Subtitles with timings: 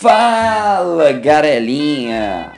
[0.00, 2.52] Fala, garelinha!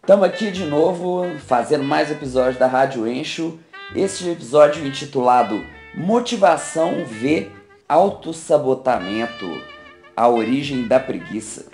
[0.00, 3.58] Estamos aqui de novo fazendo mais episódios da Rádio Encho.
[3.94, 5.62] Este episódio intitulado
[5.94, 7.50] Motivação V
[7.86, 9.60] Autossabotamento
[10.16, 11.66] A Origem da Preguiça.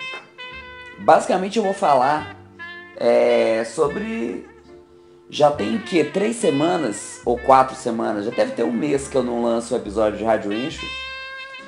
[0.97, 2.35] Basicamente eu vou falar
[2.97, 4.45] é, sobre.
[5.29, 6.03] Já tem que?
[6.03, 8.25] Três semanas ou quatro semanas?
[8.25, 10.85] Já deve ter um mês que eu não lanço um episódio de Rádio Encho.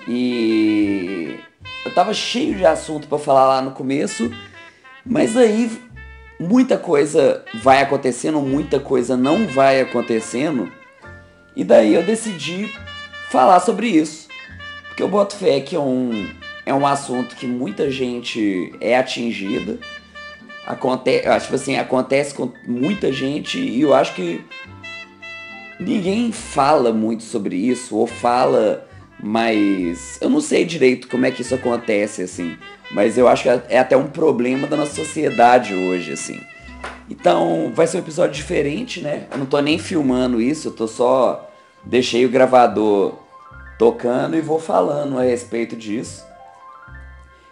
[0.06, 1.40] E
[1.86, 4.32] eu tava cheio de assunto para falar lá no começo,
[5.06, 5.72] mas aí
[6.40, 10.72] muita coisa vai acontecendo, muita coisa não vai acontecendo.
[11.56, 12.72] E daí eu decidi
[13.30, 14.28] falar sobre isso.
[14.88, 16.30] Porque eu boto fé que é um,
[16.66, 19.80] é um assunto que muita gente é atingida.
[20.66, 24.46] Acontece, tipo assim, acontece com muita gente e eu acho que
[25.80, 28.88] ninguém fala muito sobre isso ou fala
[29.22, 32.58] mas eu não sei direito como é que isso acontece, assim.
[32.90, 36.40] Mas eu acho que é até um problema da nossa sociedade hoje, assim.
[37.10, 39.28] Então, vai ser um episódio diferente, né?
[39.32, 41.50] Eu não tô nem filmando isso, eu tô só.
[41.84, 43.16] Deixei o gravador
[43.78, 46.26] tocando e vou falando a respeito disso.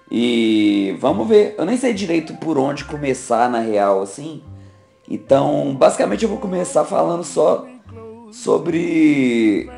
[0.09, 1.55] E vamos ver.
[1.57, 4.41] Eu nem sei direito por onde começar na real, assim.
[5.07, 7.67] Então, basicamente eu vou começar falando só
[8.31, 9.69] sobre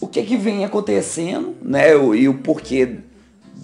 [0.00, 2.98] o que que vem acontecendo, né, e o porquê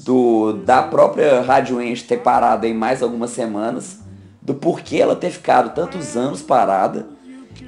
[0.04, 3.98] do, da própria Rádio Ente ter parado em mais algumas semanas,
[4.40, 7.08] do porquê ela ter ficado tantos anos parada,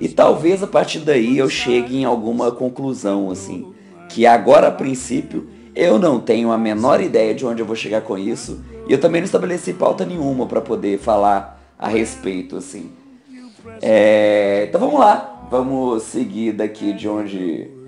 [0.01, 3.73] e talvez a partir daí eu chegue em alguma conclusão, assim,
[4.09, 8.03] que agora a princípio eu não tenho a menor ideia de onde eu vou chegar
[8.03, 12.91] com isso, e eu também não estabeleci pauta nenhuma para poder falar a respeito, assim.
[13.81, 17.82] É, então vamos lá, vamos seguir daqui de onde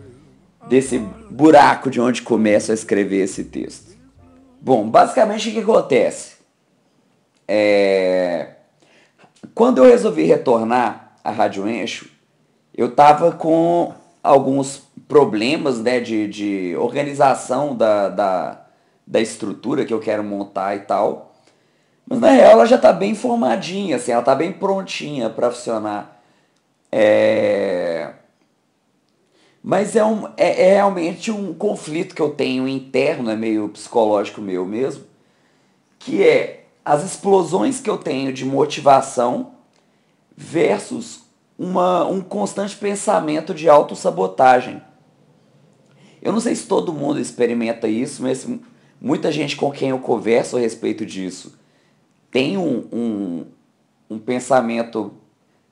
[0.69, 3.95] desse buraco de onde começo a escrever esse texto.
[4.61, 6.37] Bom, basicamente o que acontece?
[7.47, 8.49] É...
[9.55, 12.09] Quando eu resolvi retornar à Rádio Encho,
[12.75, 13.93] eu estava com
[14.23, 18.65] alguns problemas né, de, de organização da, da,
[19.07, 21.35] da estrutura que eu quero montar e tal.
[22.07, 26.21] Mas na real ela já está bem formadinha, assim, ela está bem prontinha para funcionar.
[26.91, 28.11] É...
[29.67, 34.43] Mas é, um, é, é, realmente um conflito que eu tenho interno, é meio psicológico
[34.43, 35.05] meu mesmo,
[35.99, 39.53] que é as explosões que eu tenho de motivação
[40.37, 41.23] versus
[41.59, 44.83] uma, um constante pensamento de autossabotagem.
[46.21, 48.47] Eu não sei se todo mundo experimenta isso, mas
[49.01, 51.59] muita gente com quem eu converso a respeito disso
[52.31, 53.47] tem um, um,
[54.11, 55.15] um pensamento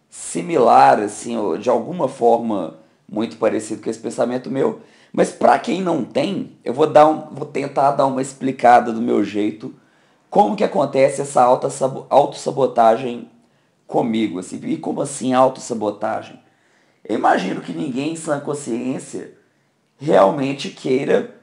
[0.08, 2.80] similar, assim, de alguma forma
[3.12, 4.80] muito parecido com esse pensamento meu.
[5.12, 9.02] Mas para quem não tem, eu vou, dar um, vou tentar dar uma explicada do
[9.02, 9.74] meu jeito
[10.30, 13.30] como que acontece essa autossabotagem
[13.86, 14.38] comigo.
[14.38, 16.40] Assim, e como assim autossabotagem?
[17.06, 19.34] Eu imagino que ninguém em sã consciência
[19.98, 21.36] realmente queira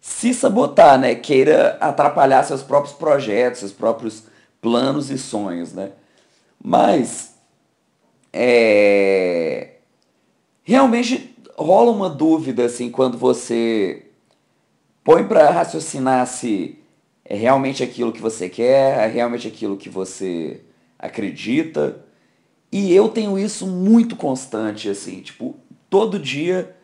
[0.00, 1.14] se sabotar, né?
[1.14, 4.24] Queira atrapalhar seus próprios projetos, seus próprios
[4.60, 5.92] planos e sonhos, né?
[6.60, 7.34] Mas
[8.32, 9.77] é,
[10.68, 14.04] realmente rola uma dúvida assim quando você
[15.02, 16.78] põe para raciocinar se
[17.24, 20.60] é realmente aquilo que você quer, é realmente aquilo que você
[20.98, 22.04] acredita.
[22.70, 25.56] E eu tenho isso muito constante, assim, tipo,
[25.88, 26.76] todo dia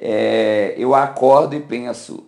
[0.00, 2.24] é, eu acordo e penso, o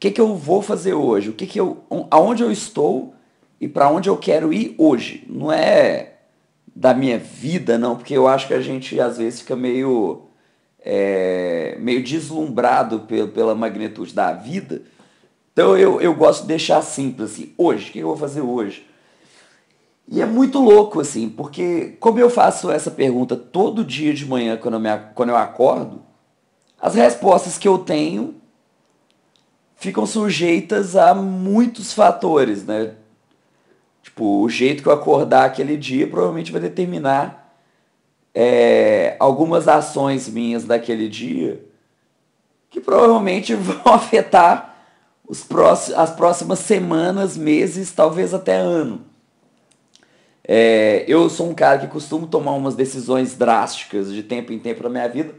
[0.00, 1.30] que, que eu vou fazer hoje?
[1.30, 3.14] O que, que eu, aonde eu estou
[3.60, 5.24] e para onde eu quero ir hoje?
[5.28, 6.14] Não é
[6.74, 10.31] da minha vida, não, porque eu acho que a gente às vezes fica meio
[10.84, 13.00] é, meio deslumbrado
[13.34, 14.82] pela magnitude da vida.
[15.52, 18.86] Então eu, eu gosto de deixar simples, assim, hoje, o que eu vou fazer hoje?
[20.08, 24.56] E é muito louco, assim, porque como eu faço essa pergunta todo dia de manhã
[24.56, 26.02] quando eu, me, quando eu acordo,
[26.80, 28.34] as respostas que eu tenho
[29.76, 32.94] ficam sujeitas a muitos fatores, né?
[34.02, 37.41] Tipo, o jeito que eu acordar aquele dia provavelmente vai determinar
[38.34, 41.64] é, algumas ações minhas daquele dia
[42.70, 44.72] que provavelmente vão afetar
[45.28, 49.02] os próximos, as próximas semanas, meses, talvez até ano.
[50.44, 54.82] É, eu sou um cara que costumo tomar umas decisões drásticas de tempo em tempo
[54.82, 55.34] na minha vida,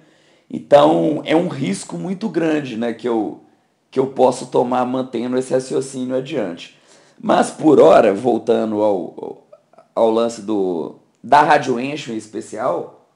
[0.50, 3.42] então é um risco muito grande né, que, eu,
[3.92, 6.80] que eu posso tomar mantendo esse raciocínio adiante.
[7.20, 9.46] Mas por hora, voltando ao,
[9.94, 13.08] ao lance do, da Rádio Encho em especial,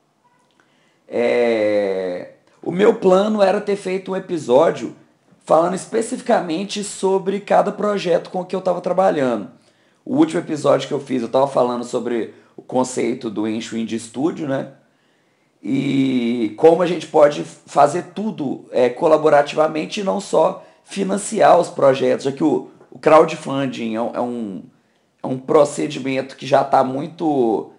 [1.07, 2.33] é...
[2.61, 4.95] o meu plano era ter feito um episódio
[5.43, 9.49] falando especificamente sobre cada projeto com que eu estava trabalhando.
[10.03, 14.47] O último episódio que eu fiz, eu estava falando sobre o conceito do Enchwind Studio,
[14.47, 14.71] né?
[15.61, 22.25] E como a gente pode fazer tudo é, colaborativamente e não só financiar os projetos,
[22.25, 24.63] já que o, o crowdfunding é um,
[25.21, 27.71] é um procedimento que já está muito.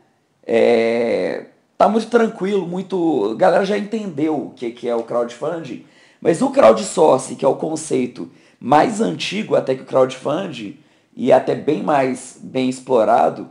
[0.51, 1.45] É,
[1.77, 3.33] tá muito tranquilo, muito.
[3.33, 5.85] A galera já entendeu o que, que é o crowdfunding.
[6.23, 10.79] Mas o crowdsourcing, que é o conceito mais antigo até que o crowdfunding,
[11.15, 13.47] e até bem mais bem explorado,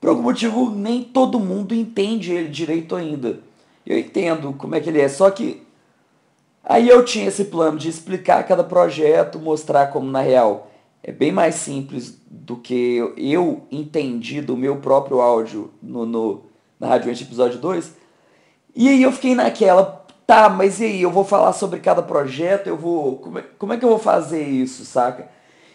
[0.00, 3.38] por algum motivo nem todo mundo entende ele direito ainda.
[3.86, 5.62] Eu entendo como é que ele é, só que
[6.64, 10.69] aí eu tinha esse plano de explicar cada projeto, mostrar como na real
[11.02, 16.44] é bem mais simples do que eu entendi do meu próprio áudio no, no
[16.78, 17.94] na Rádio Ente episódio 2.
[18.74, 22.68] E aí eu fiquei naquela, tá, mas e aí, eu vou falar sobre cada projeto,
[22.68, 23.16] eu vou.
[23.16, 25.28] Como é, como é que eu vou fazer isso, saca?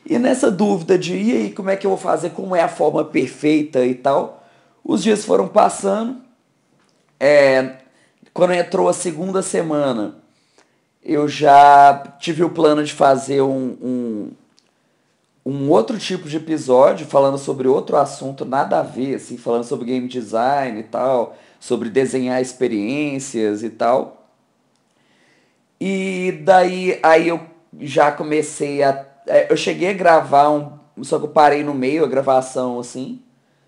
[0.06, 2.68] E nessa dúvida de e aí, como é que eu vou fazer, como é a
[2.68, 4.44] forma perfeita e tal,
[4.84, 6.22] os dias foram passando.
[7.20, 7.78] É,
[8.34, 10.16] quando entrou a segunda semana,
[11.04, 14.32] eu já tive o plano de fazer um, um
[15.46, 19.86] um outro tipo de episódio falando sobre outro assunto nada a ver, assim, falando sobre
[19.86, 24.28] game design e tal, sobre desenhar experiências e tal.
[25.80, 27.40] E daí aí eu
[27.80, 29.06] já comecei a.
[29.28, 30.74] É, eu cheguei a gravar um.
[31.04, 33.22] Só que eu parei no meio a gravação, assim.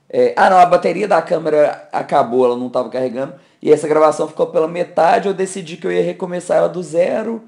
[0.09, 3.35] É, ah não, a bateria da câmera acabou, ela não estava carregando.
[3.61, 7.43] E essa gravação ficou pela metade, eu decidi que eu ia recomeçar ela do zero.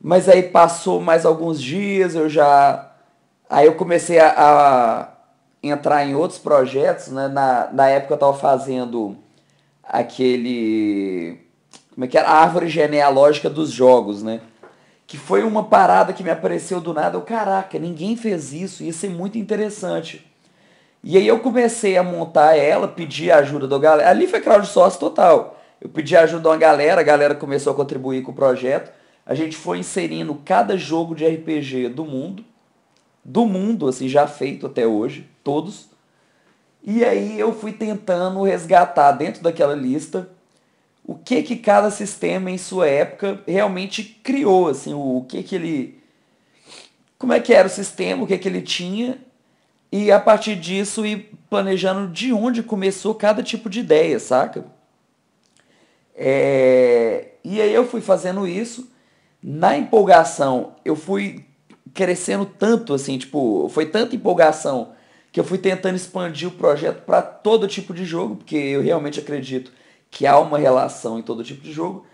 [0.00, 2.93] Mas aí passou mais alguns dias, eu já
[3.48, 5.08] Aí eu comecei a, a
[5.62, 7.28] entrar em outros projetos, né?
[7.28, 9.16] Na, na época eu estava fazendo
[9.82, 11.38] aquele.
[11.94, 12.28] Como é que era?
[12.28, 14.40] A árvore genealógica dos jogos, né?
[15.06, 17.16] Que foi uma parada que me apareceu do nada.
[17.16, 20.26] Eu, caraca, ninguém fez isso, ia ser muito interessante.
[21.02, 24.08] E aí eu comecei a montar ela, pedi a ajuda da galera.
[24.08, 25.60] Ali foi crowdsourcing total.
[25.78, 28.90] Eu pedi a ajuda de uma galera, a galera começou a contribuir com o projeto.
[29.26, 32.42] A gente foi inserindo cada jogo de RPG do mundo
[33.24, 35.88] do mundo, assim, já feito até hoje, todos.
[36.82, 40.28] E aí eu fui tentando resgatar dentro daquela lista
[41.06, 45.98] o que que cada sistema em sua época realmente criou, assim, o, que que ele
[47.18, 49.18] como é que era o sistema, o que que ele tinha
[49.90, 54.64] e a partir disso ir planejando de onde começou cada tipo de ideia, saca?
[56.14, 57.28] É...
[57.44, 58.90] E aí eu fui fazendo isso.
[59.42, 61.44] Na empolgação, eu fui
[61.92, 64.92] crescendo tanto, assim, tipo, foi tanta empolgação
[65.30, 69.18] que eu fui tentando expandir o projeto para todo tipo de jogo, porque eu realmente
[69.18, 69.72] acredito
[70.10, 72.06] que há uma relação em todo tipo de jogo.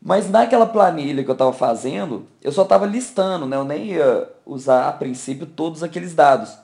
[0.00, 3.56] Mas naquela planilha que eu estava fazendo, eu só estava listando, né?
[3.56, 6.56] Eu nem ia usar a princípio todos aqueles dados.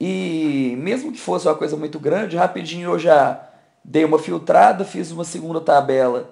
[0.00, 3.44] E mesmo que fosse uma coisa muito grande, rapidinho eu já
[3.84, 6.30] dei uma filtrada, fiz uma segunda tabela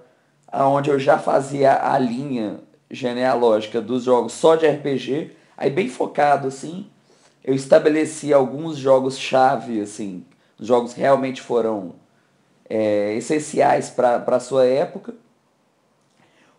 [0.53, 2.61] onde eu já fazia a linha
[2.91, 6.87] genealógica dos jogos só de RPG, aí bem focado assim,
[7.45, 10.25] eu estabeleci alguns jogos-chave, assim,
[10.59, 11.95] os jogos que realmente foram
[12.69, 15.15] é, essenciais para a sua época.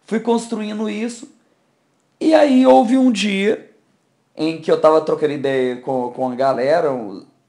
[0.05, 1.29] Fui construindo isso,
[2.19, 3.69] e aí houve um dia
[4.35, 6.89] em que eu estava trocando ideia com, com a galera,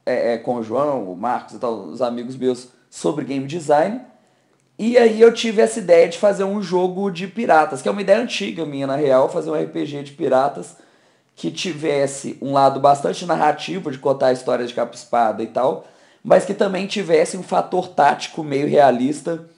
[0.04, 4.00] é, é, com o João, o Marcos e tal, os amigos meus, sobre game design.
[4.78, 8.00] E aí eu tive essa ideia de fazer um jogo de piratas, que é uma
[8.00, 10.76] ideia antiga minha, na real, fazer um RPG de piratas
[11.35, 15.85] que tivesse um lado bastante narrativo de contar a história de capa espada e tal,
[16.23, 19.49] mas que também tivesse um fator tático meio realista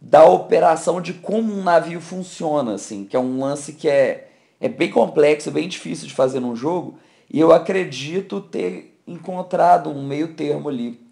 [0.00, 4.28] da operação de como um navio funciona, assim, que é um lance que é,
[4.60, 6.98] é bem complexo, bem difícil de fazer num jogo,
[7.28, 11.09] e eu acredito ter encontrado um meio termo ali.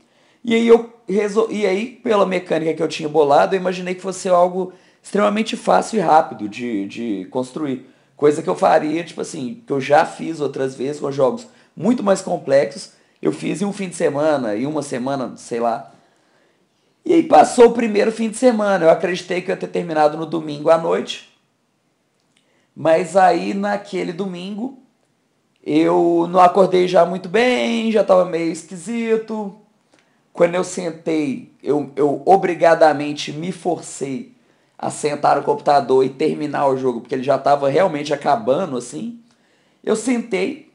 [0.48, 1.48] E aí eu resol...
[1.50, 5.98] e aí pela mecânica que eu tinha bolado, eu imaginei que fosse algo extremamente fácil
[5.98, 7.84] e rápido de, de construir.
[8.16, 12.02] Coisa que eu faria, tipo assim, que eu já fiz outras vezes com jogos muito
[12.02, 12.92] mais complexos.
[13.20, 15.92] Eu fiz em um fim de semana, e uma semana, sei lá.
[17.04, 18.86] E aí passou o primeiro fim de semana.
[18.86, 21.28] Eu acreditei que eu ia ter terminado no domingo à noite.
[22.74, 24.78] Mas aí naquele domingo
[25.62, 29.67] eu não acordei já muito bem, já estava meio esquisito
[30.32, 34.34] quando eu sentei, eu, eu obrigadamente me forcei
[34.78, 39.20] a sentar no computador e terminar o jogo, porque ele já estava realmente acabando assim.
[39.82, 40.70] Eu sentei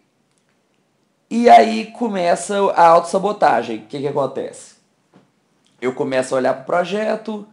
[1.29, 3.77] e aí começa a autossabotagem.
[3.77, 4.75] O que, que acontece?
[5.81, 7.47] Eu começo a olhar para o projeto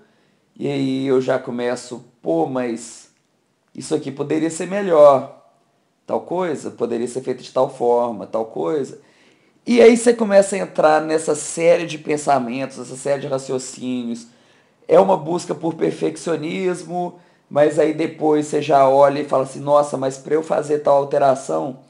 [0.57, 3.11] e aí eu já começo, pô, mas
[3.75, 5.41] isso aqui poderia ser melhor,
[6.07, 9.01] tal coisa poderia ser feita de tal forma, tal coisa.
[9.67, 14.27] E aí você começa a entrar nessa série de pensamentos, essa série de raciocínios.
[14.89, 19.97] É uma busca por perfeccionismo, mas aí depois você já olha e fala assim: nossa,
[19.97, 21.81] mas para eu fazer tal alteração,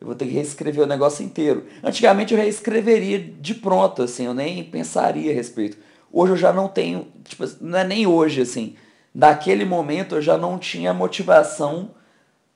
[0.00, 1.66] eu vou ter que reescrever o negócio inteiro.
[1.82, 5.78] Antigamente eu reescreveria de pronto, assim, eu nem pensaria a respeito.
[6.12, 8.76] Hoje eu já não tenho, tipo, não é nem hoje, assim.
[9.14, 11.90] Naquele momento eu já não tinha motivação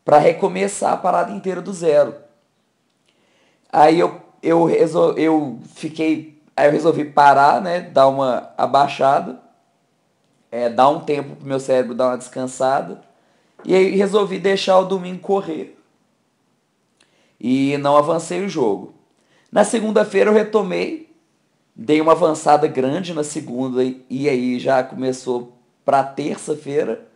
[0.05, 2.15] para recomeçar a parada inteira do zero.
[3.73, 6.39] Aí eu, eu, resol, eu fiquei.
[6.55, 7.81] Aí eu resolvi parar, né?
[7.81, 9.41] Dar uma abaixada.
[10.53, 13.01] É, dar um tempo pro meu cérebro dar uma descansada.
[13.65, 15.77] E aí resolvi deixar o domingo correr.
[17.41, 18.95] E não avancei o jogo.
[19.51, 21.13] Na segunda-feira eu retomei.
[21.75, 27.09] Dei uma avançada grande na segunda e aí já começou para terça-feira.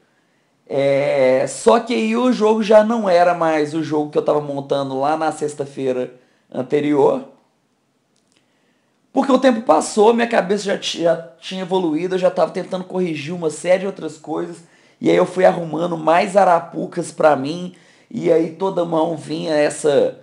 [0.66, 4.40] É, só que aí o jogo já não era mais o jogo que eu estava
[4.40, 6.12] montando lá na sexta-feira
[6.52, 7.28] anterior.
[9.12, 13.34] Porque o tempo passou, minha cabeça já, já tinha evoluído, eu já estava tentando corrigir
[13.34, 14.58] uma série de outras coisas.
[15.00, 17.74] E aí eu fui arrumando mais arapucas para mim.
[18.10, 20.18] E aí toda mão vinha essa.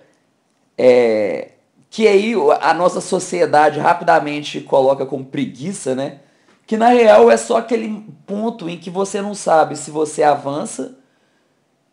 [0.77, 1.51] É,
[1.89, 6.20] que aí a nossa sociedade rapidamente coloca como preguiça, né?
[6.67, 10.98] Que na real é só aquele ponto em que você não sabe se você avança,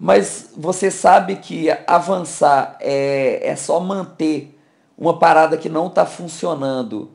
[0.04, 4.58] mas você sabe que avançar é, é só manter
[4.98, 7.12] uma parada que não está funcionando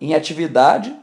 [0.00, 0.94] em atividade.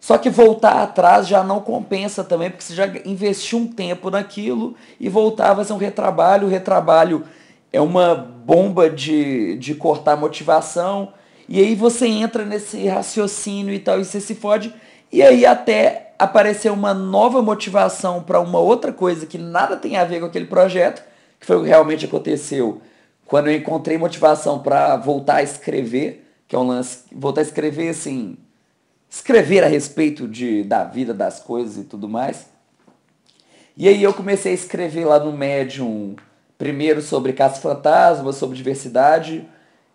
[0.00, 4.74] Só que voltar atrás já não compensa também, porque você já investiu um tempo naquilo
[4.98, 6.48] e voltar vai ser um retrabalho.
[6.48, 7.24] O retrabalho
[7.72, 11.12] é uma bomba de, de cortar motivação.
[11.48, 14.74] E aí você entra nesse raciocínio e tal, e você se fode.
[15.12, 20.04] E aí até aparecer uma nova motivação para uma outra coisa que nada tem a
[20.04, 21.02] ver com aquele projeto,
[21.38, 22.80] que foi o que realmente aconteceu
[23.26, 27.88] quando eu encontrei motivação para voltar a escrever, que é um lance, voltar a escrever
[27.88, 28.36] assim,
[29.10, 32.46] escrever a respeito de, da vida, das coisas e tudo mais.
[33.76, 36.14] E aí eu comecei a escrever lá no Medium,
[36.56, 39.46] primeiro sobre caça fantasma, sobre diversidade.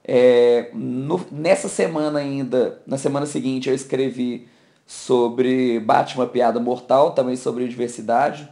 [0.04, 4.48] É, no, nessa semana ainda, na semana seguinte, eu escrevi
[4.92, 8.50] sobre Batman Piada Mortal, também sobre diversidade,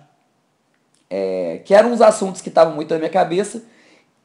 [1.09, 3.61] é, que eram uns assuntos que estavam muito na minha cabeça.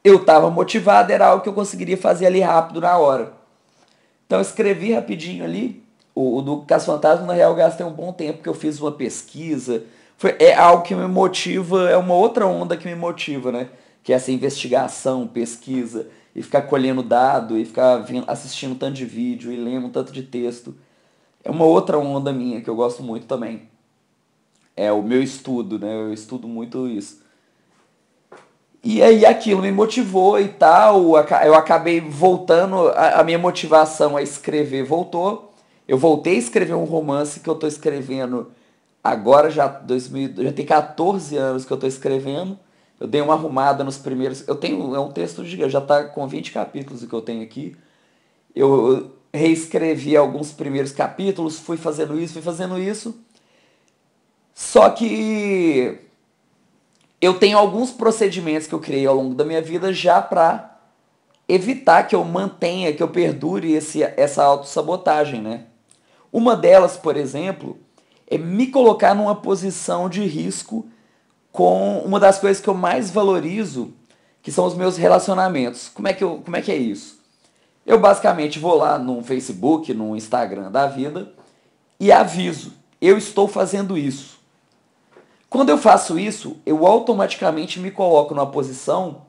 [0.01, 3.33] Eu estava motivado, era algo que eu conseguiria fazer ali rápido na hora.
[4.25, 5.83] Então escrevi rapidinho ali.
[6.15, 8.93] O, o do Caso Fantasma, na real, gastei um bom tempo, porque eu fiz uma
[8.93, 9.83] pesquisa.
[10.15, 13.67] Foi, é algo que me motiva, é uma outra onda que me motiva, né?
[14.01, 19.51] Que é essa investigação, pesquisa, e ficar colhendo dado, e ficar assistindo tanto de vídeo,
[19.51, 20.73] e lendo tanto de texto.
[21.45, 23.69] É uma outra onda minha que eu gosto muito também.
[24.75, 25.95] É o meu estudo, né?
[25.95, 27.23] Eu estudo muito isso.
[28.83, 31.15] E aí aquilo me motivou e tal.
[31.43, 35.53] Eu acabei voltando, a minha motivação a escrever voltou.
[35.87, 38.51] Eu voltei a escrever um romance que eu estou escrevendo
[39.03, 42.57] agora já 2000, já tem 14 anos que eu estou escrevendo.
[42.99, 44.47] Eu dei uma arrumada nos primeiros.
[44.47, 44.95] Eu tenho.
[44.95, 47.77] É um texto gigante, já está com 20 capítulos que eu tenho aqui.
[48.55, 53.15] Eu, reescrevi alguns primeiros capítulos, fui fazendo isso, fui fazendo isso.
[54.53, 55.99] Só que
[57.21, 60.79] eu tenho alguns procedimentos que eu criei ao longo da minha vida já para
[61.47, 65.65] evitar que eu mantenha, que eu perdure esse, essa autossabotagem, né?
[66.31, 67.77] Uma delas, por exemplo,
[68.27, 70.85] é me colocar numa posição de risco
[71.51, 73.93] com uma das coisas que eu mais valorizo,
[74.41, 75.89] que são os meus relacionamentos.
[75.89, 77.19] Como é que, eu, como é, que é isso?
[77.85, 81.31] Eu basicamente vou lá no Facebook, no Instagram da vida
[81.99, 84.39] e aviso: eu estou fazendo isso.
[85.49, 89.21] Quando eu faço isso, eu automaticamente me coloco numa posição,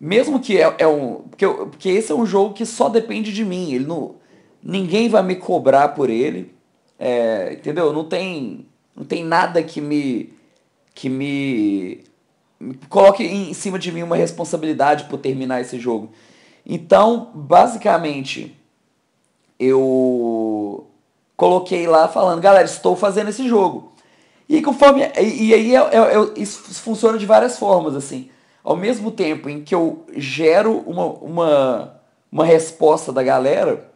[0.00, 1.22] mesmo que é, é um.
[1.30, 3.72] Porque, eu, porque esse é um jogo que só depende de mim.
[3.72, 4.16] Ele não,
[4.62, 6.54] ninguém vai me cobrar por ele.
[6.98, 7.92] É, entendeu?
[7.92, 10.32] Não tem, não tem nada que me.
[10.94, 12.02] que me,
[12.58, 16.10] me coloque em cima de mim uma responsabilidade por terminar esse jogo.
[16.66, 18.58] Então, basicamente,
[19.58, 20.86] eu
[21.36, 23.92] coloquei lá falando, galera, estou fazendo esse jogo.
[24.48, 25.02] E conforme.
[25.16, 28.30] E, e aí eu, eu, eu, isso funciona de várias formas, assim.
[28.64, 32.00] Ao mesmo tempo em que eu gero uma, uma,
[32.32, 33.88] uma resposta da galera,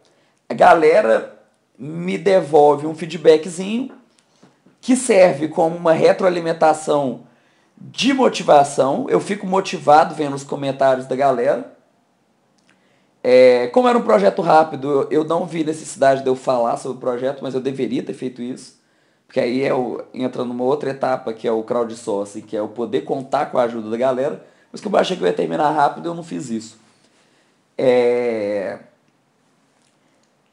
[0.47, 1.37] a galera
[1.77, 3.91] me devolve um feedbackzinho
[4.79, 7.21] que serve como uma retroalimentação
[7.77, 9.07] de motivação.
[9.09, 11.80] Eu fico motivado vendo os comentários da galera.
[13.23, 17.01] É, como era um projeto rápido, eu não vi necessidade de eu falar sobre o
[17.01, 18.79] projeto, mas eu deveria ter feito isso.
[19.27, 22.67] porque aí é o, entra numa outra etapa que é o crowdsourcing, que é o
[22.67, 25.71] poder contar com a ajuda da galera, mas que eu achei que eu ia terminar
[25.71, 26.79] rápido eu não fiz isso.
[27.77, 28.79] É...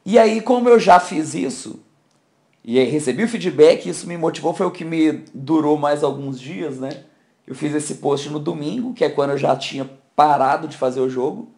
[0.05, 1.79] E aí, como eu já fiz isso,
[2.63, 6.39] e aí recebi o feedback, isso me motivou, foi o que me durou mais alguns
[6.39, 7.03] dias, né?
[7.47, 10.99] Eu fiz esse post no domingo, que é quando eu já tinha parado de fazer
[10.99, 11.51] o jogo.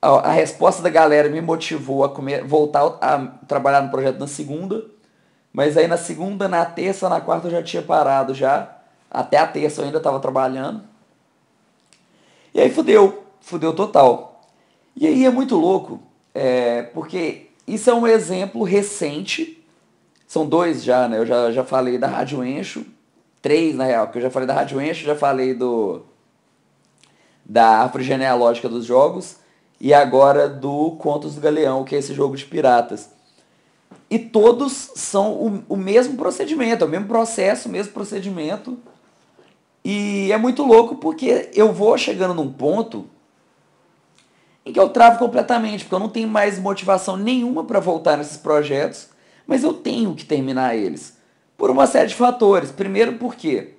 [0.00, 4.26] A, a resposta da galera me motivou a comer, voltar a trabalhar no projeto na
[4.26, 4.84] segunda.
[5.52, 8.76] Mas aí na segunda, na terça, na quarta eu já tinha parado já.
[9.10, 10.82] Até a terça eu ainda estava trabalhando.
[12.52, 14.42] E aí fudeu, fudeu total.
[14.94, 16.00] E aí é muito louco,
[16.34, 19.62] é, porque isso é um exemplo recente.
[20.26, 21.18] São dois já, né?
[21.18, 22.84] Eu já, já falei da Rádio Encho.
[23.42, 26.02] Três, na real, porque eu já falei da Rádio Encho, já falei do
[27.48, 29.36] da árvore genealógica dos jogos
[29.80, 33.10] e agora do Contos do Galeão, que é esse jogo de piratas.
[34.08, 38.78] E todos são o, o mesmo procedimento, é o mesmo processo, o mesmo procedimento.
[39.84, 43.06] E é muito louco porque eu vou chegando num ponto
[44.64, 48.36] em que eu travo completamente, porque eu não tenho mais motivação nenhuma para voltar nesses
[48.36, 49.08] projetos,
[49.46, 51.16] mas eu tenho que terminar eles.
[51.56, 52.72] Por uma série de fatores.
[52.72, 53.74] Primeiro, porque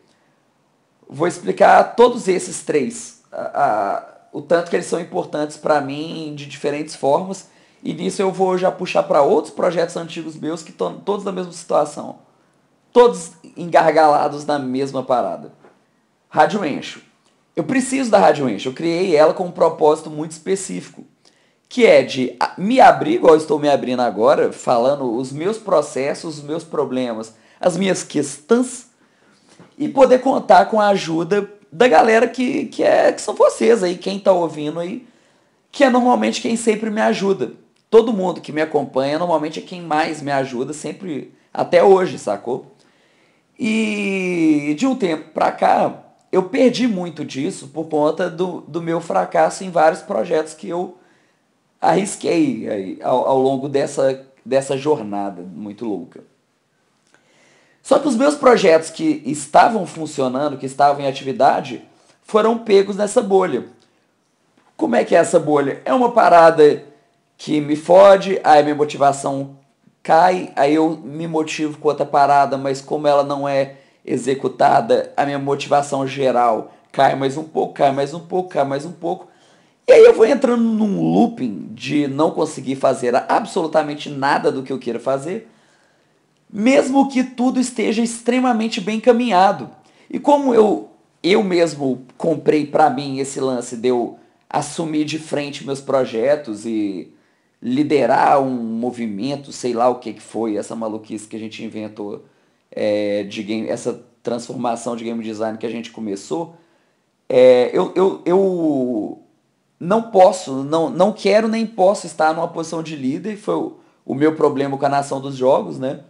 [1.10, 6.36] vou explicar todos esses três, a, a, o tanto que eles são importantes para mim
[6.36, 7.48] de diferentes formas
[7.84, 11.32] e nisso eu vou já puxar para outros projetos antigos meus que estão todos na
[11.32, 12.20] mesma situação.
[12.94, 15.53] Todos engargalados na mesma parada.
[16.29, 17.01] Rádio Encho.
[17.56, 18.70] Eu preciso da Rádio Encho.
[18.70, 21.03] Eu criei ela com um propósito muito específico.
[21.67, 26.38] Que é de me abrir, igual eu estou me abrindo agora, falando os meus processos,
[26.38, 28.91] os meus problemas, as minhas questões,
[29.79, 33.98] e poder contar com a ajuda da galera que, que, é, que são vocês aí,
[33.98, 35.07] quem está ouvindo aí,
[35.72, 37.51] que é normalmente quem sempre me ajuda
[37.89, 42.73] todo mundo que me acompanha normalmente é quem mais me ajuda, sempre, até hoje, sacou?
[43.58, 49.02] E de um tempo pra cá, eu perdi muito disso por conta do, do meu
[49.02, 50.97] fracasso em vários projetos que eu
[51.80, 56.23] arrisquei aí, ao, ao longo dessa, dessa jornada muito louca.
[57.88, 61.86] Só que os meus projetos que estavam funcionando, que estavam em atividade,
[62.21, 63.63] foram pegos nessa bolha.
[64.76, 65.82] Como é que é essa bolha?
[65.86, 66.84] É uma parada
[67.38, 69.52] que me fode, aí minha motivação
[70.04, 75.23] cai, aí eu me motivo com outra parada, mas como ela não é executada, a
[75.23, 79.30] minha motivação geral cai mais um pouco, cai mais um pouco, cai mais um pouco.
[79.88, 84.73] E aí eu vou entrando num looping de não conseguir fazer absolutamente nada do que
[84.73, 85.50] eu queira fazer,
[86.51, 89.69] mesmo que tudo esteja extremamente bem caminhado.
[90.10, 90.89] E como eu
[91.23, 94.17] eu mesmo comprei para mim esse lance de eu
[94.49, 97.12] assumir de frente meus projetos e
[97.62, 102.23] liderar um movimento, sei lá o que, que foi, essa maluquice que a gente inventou,
[102.71, 106.55] é, de game, essa transformação de game design que a gente começou,
[107.27, 109.21] é, eu, eu, eu
[109.79, 114.15] não posso, não, não quero nem posso estar numa posição de líder, foi o, o
[114.15, 116.01] meu problema com a nação dos jogos, né?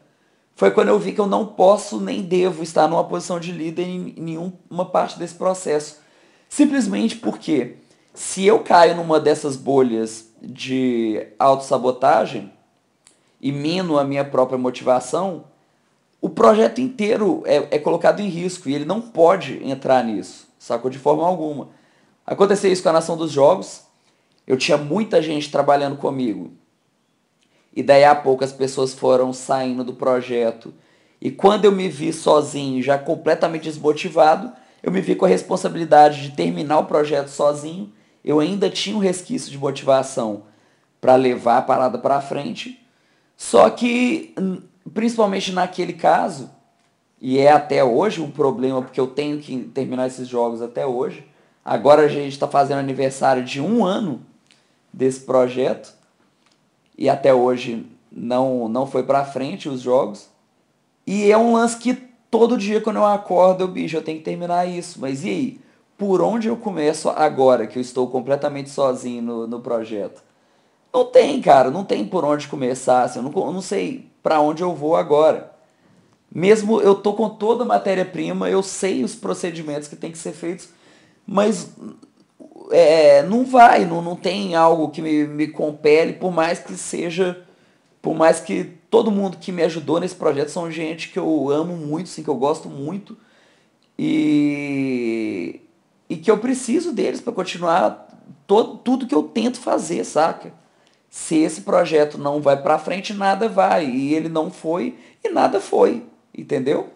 [0.57, 3.83] Foi quando eu vi que eu não posso nem devo estar numa posição de líder
[3.83, 5.99] em, nenhuma parte desse processo.
[6.49, 7.75] Simplesmente porque
[8.11, 12.51] se eu caio numa dessas bolhas de autossabotagem
[13.39, 15.43] e mino a minha própria motivação,
[16.19, 20.89] o projeto inteiro é, é colocado em risco e ele não pode entrar nisso, sacou?
[20.89, 21.69] De forma alguma.
[22.25, 23.83] Aconteceu isso com a Nação dos Jogos,
[24.47, 26.51] eu tinha muita gente trabalhando comigo.
[27.77, 30.73] E daí a pouco as pessoas foram saindo do projeto.
[31.21, 36.21] E quando eu me vi sozinho, já completamente desmotivado, eu me vi com a responsabilidade
[36.23, 37.93] de terminar o projeto sozinho
[38.27, 40.43] eu ainda tinha um resquício de motivação
[40.99, 42.85] para levar a parada para frente.
[43.37, 44.35] Só que,
[44.93, 46.49] principalmente naquele caso,
[47.21, 51.25] e é até hoje um problema, porque eu tenho que terminar esses jogos até hoje.
[51.63, 54.21] Agora a gente está fazendo aniversário de um ano
[54.91, 55.96] desse projeto
[56.97, 60.29] e até hoje não, não foi para frente os jogos.
[61.05, 61.93] E é um lance que
[62.29, 64.99] todo dia quando eu acordo, eu, bicho, eu tenho que terminar isso.
[64.99, 65.67] Mas e aí?
[65.97, 70.21] por onde eu começo agora que eu estou completamente sozinho no, no projeto?
[70.93, 73.03] Não tem, cara, não tem por onde começar.
[73.03, 75.51] Assim, eu, não, eu não sei para onde eu vou agora.
[76.31, 80.33] Mesmo eu tô com toda a matéria-prima, eu sei os procedimentos que tem que ser
[80.33, 80.69] feitos,
[81.25, 81.71] mas
[82.71, 87.45] é, não vai, não, não tem algo que me, me compele, por mais que seja,
[88.01, 91.75] por mais que todo mundo que me ajudou nesse projeto são gente que eu amo
[91.75, 93.17] muito, sim, que eu gosto muito.
[93.97, 95.61] E
[96.09, 98.07] e que eu preciso deles para continuar
[98.45, 100.53] todo, tudo que eu tento fazer, saca?
[101.09, 103.89] Se esse projeto não vai para frente, nada vai.
[103.89, 106.03] E ele não foi e nada foi.
[106.37, 106.89] entendeu?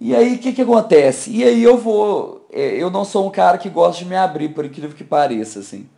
[0.00, 1.30] E aí o que, que acontece?
[1.30, 2.39] E aí eu vou.
[2.52, 5.60] É, eu não sou um cara que gosta de me abrir, por incrível que pareça,
[5.60, 5.88] assim.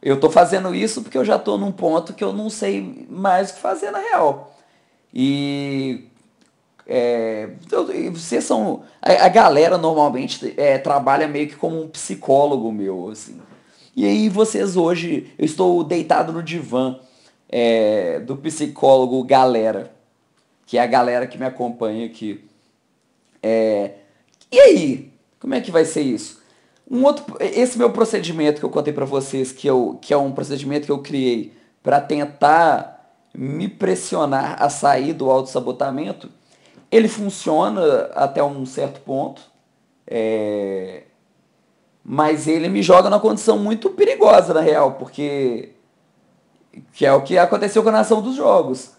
[0.00, 3.50] Eu tô fazendo isso porque eu já tô num ponto que eu não sei mais
[3.50, 4.56] o que fazer na real.
[5.14, 6.06] E
[6.86, 7.50] é,
[8.12, 8.82] vocês são.
[9.00, 13.40] A, a galera normalmente é, trabalha meio que como um psicólogo meu, assim.
[13.94, 16.98] E aí vocês hoje, eu estou deitado no divã
[17.48, 19.92] é, do psicólogo Galera,
[20.66, 22.44] que é a galera que me acompanha aqui.
[23.42, 23.92] É,
[24.50, 25.11] e aí,
[25.42, 26.40] como é que vai ser isso?
[26.88, 30.30] Um outro, esse meu procedimento que eu contei para vocês, que, eu, que é um
[30.30, 31.52] procedimento que eu criei
[31.82, 36.30] para tentar me pressionar a sair do autossabotamento,
[36.92, 39.42] ele funciona até um certo ponto.
[40.06, 41.04] É,
[42.04, 45.70] mas ele me joga numa condição muito perigosa, na real, porque.
[46.92, 48.92] Que é o que aconteceu com a nação dos jogos.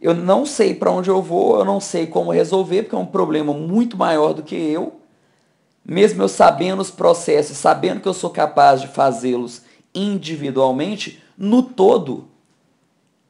[0.00, 3.06] Eu não sei para onde eu vou, eu não sei como resolver, porque é um
[3.06, 5.01] problema muito maior do que eu.
[5.84, 9.62] Mesmo eu sabendo os processos, sabendo que eu sou capaz de fazê-los
[9.94, 12.28] individualmente, no todo,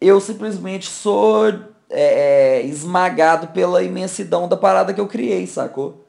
[0.00, 1.48] eu simplesmente sou
[1.90, 6.02] é, é esmagado pela imensidão da parada que eu criei, sacou?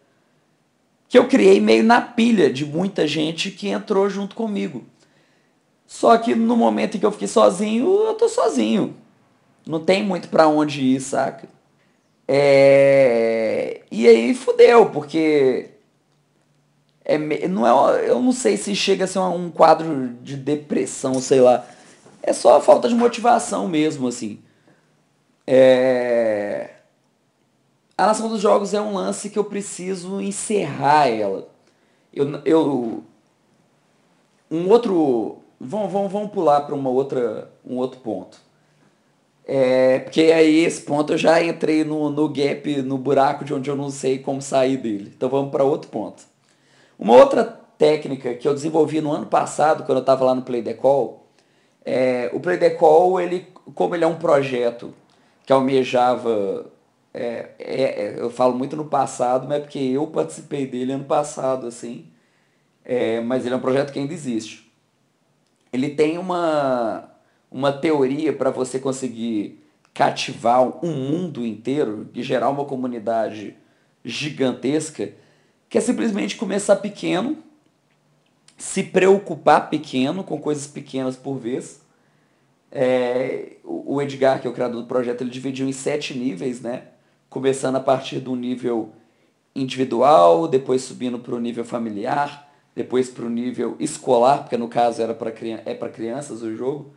[1.13, 4.84] que eu criei meio na pilha de muita gente que entrou junto comigo.
[5.86, 8.95] Só que no momento em que eu fiquei sozinho, eu tô sozinho.
[9.63, 11.47] Não tem muito para onde ir, saca?
[12.27, 13.82] É...
[13.91, 15.69] E aí fudeu, porque
[17.05, 21.41] é, não é, eu não sei se chega a ser um quadro de depressão, sei
[21.41, 21.65] lá.
[22.21, 24.39] É só falta de motivação mesmo, assim.
[25.45, 26.69] É...
[27.97, 31.47] A Nação dos Jogos é um lance que eu preciso encerrar ela.
[32.13, 33.03] Eu, eu
[34.49, 38.39] um outro, vamos, vamos, vamos pular para uma outra, um outro ponto.
[39.45, 43.69] É, porque aí esse ponto eu já entrei no, no gap, no buraco de onde
[43.69, 45.11] eu não sei como sair dele.
[45.15, 46.23] Então vamos para outro ponto.
[46.97, 47.43] Uma outra
[47.77, 51.27] técnica que eu desenvolvi no ano passado, quando eu estava lá no Play Call,
[51.86, 54.93] é, o Play Call, ele, como ele é um projeto
[55.45, 56.71] que almejava
[57.13, 61.06] é, é, é, eu falo muito no passado, mas é porque eu participei dele ano
[61.06, 62.08] passado, assim.
[62.84, 64.71] É, mas ele é um projeto que ainda existe.
[65.71, 67.10] Ele tem uma,
[67.51, 73.56] uma teoria para você conseguir cativar um mundo inteiro e gerar uma comunidade
[74.03, 75.13] gigantesca,
[75.73, 77.36] que é simplesmente começar pequeno,
[78.55, 81.81] se preocupar pequeno, com coisas pequenas por vez.
[82.71, 86.89] É, o Edgar, que é o criador do projeto, ele dividiu em sete níveis, né?
[87.27, 88.91] começando a partir do nível
[89.55, 95.01] individual, depois subindo para o nível familiar, depois para o nível escolar, porque no caso
[95.01, 95.33] era para
[95.65, 96.93] é para crianças o jogo.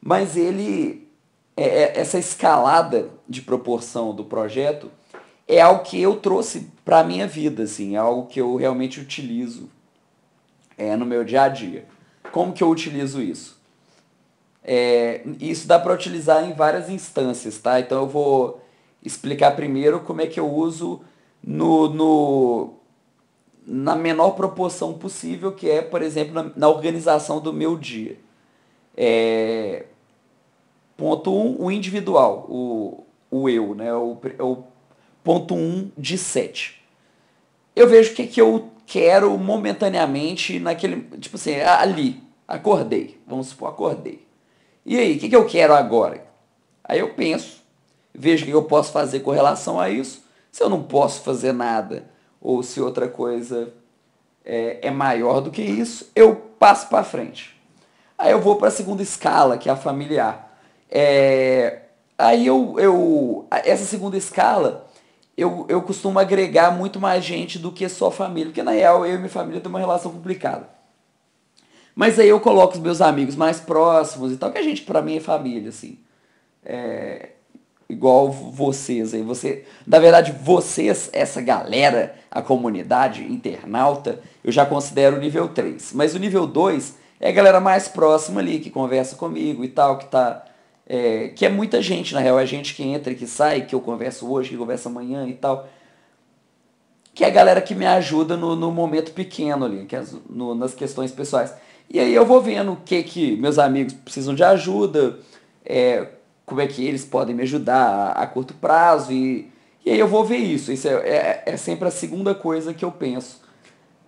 [0.00, 1.08] Mas ele
[1.56, 4.90] é, é, essa escalada de proporção do projeto
[5.50, 9.00] é algo que eu trouxe para a minha vida, assim, é algo que eu realmente
[9.00, 9.68] utilizo
[10.78, 11.84] é, no meu dia a dia.
[12.30, 13.58] Como que eu utilizo isso?
[14.62, 17.80] É, isso dá para utilizar em várias instâncias, tá?
[17.80, 18.62] Então eu vou
[19.02, 21.00] explicar primeiro como é que eu uso
[21.42, 22.74] no, no,
[23.66, 28.18] na menor proporção possível, que é, por exemplo, na, na organização do meu dia.
[28.96, 29.86] É,
[30.96, 33.92] ponto 1, um, o individual, o, o eu, né?
[33.94, 34.69] o, o
[35.22, 36.82] ponto 1 um de 7.
[37.74, 41.02] Eu vejo o que, que eu quero momentaneamente naquele.
[41.18, 43.20] Tipo assim, ali, acordei.
[43.26, 44.26] Vamos supor, acordei.
[44.84, 46.26] E aí, o que, que eu quero agora?
[46.82, 47.62] Aí eu penso,
[48.12, 50.24] vejo o que eu posso fazer com relação a isso.
[50.50, 52.04] Se eu não posso fazer nada,
[52.40, 53.72] ou se outra coisa
[54.44, 57.56] é, é maior do que isso, eu passo para frente.
[58.18, 60.58] Aí eu vou para a segunda escala, que é a familiar.
[60.90, 61.82] É,
[62.18, 64.86] aí eu, eu, essa segunda escala,
[65.40, 69.14] eu, eu costumo agregar muito mais gente do que só família, porque na real eu
[69.14, 70.68] e minha família temos uma relação complicada.
[71.94, 75.00] Mas aí eu coloco os meus amigos mais próximos e tal, que a gente para
[75.00, 75.98] mim é família, assim.
[76.64, 77.30] É,
[77.88, 79.22] igual vocês aí.
[79.22, 85.92] Você, na verdade, vocês, essa galera, a comunidade internauta, eu já considero o nível 3.
[85.94, 89.98] Mas o nível 2 é a galera mais próxima ali, que conversa comigo e tal,
[89.98, 90.44] que tá.
[90.92, 93.76] É, que é muita gente, na real, é gente que entra e que sai, que
[93.76, 95.68] eu converso hoje, que conversa amanhã e tal.
[97.14, 100.52] Que é a galera que me ajuda no, no momento pequeno ali, que é no,
[100.52, 101.54] nas questões pessoais.
[101.88, 105.20] E aí eu vou vendo o que que meus amigos precisam de ajuda,
[105.64, 106.08] é,
[106.44, 107.84] como é que eles podem me ajudar
[108.16, 109.48] a, a curto prazo e,
[109.86, 110.72] e aí eu vou ver isso.
[110.72, 113.40] Isso é, é, é, sempre a segunda coisa que eu penso.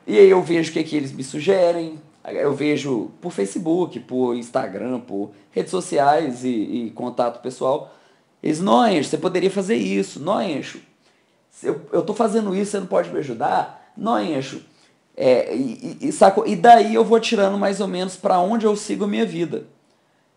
[0.04, 4.36] E aí eu vejo o que, que eles me sugerem, eu vejo por Facebook, por
[4.36, 7.92] Instagram, por redes sociais e, e contato pessoal.
[8.42, 10.80] Eles, Noencho, você poderia fazer isso, Noencho.
[11.62, 13.92] eu, eu tô fazendo isso, você não pode me ajudar?
[13.96, 14.18] Não.
[15.16, 16.10] É, e, e,
[16.46, 19.66] e daí eu vou tirando mais ou menos para onde eu sigo a minha vida.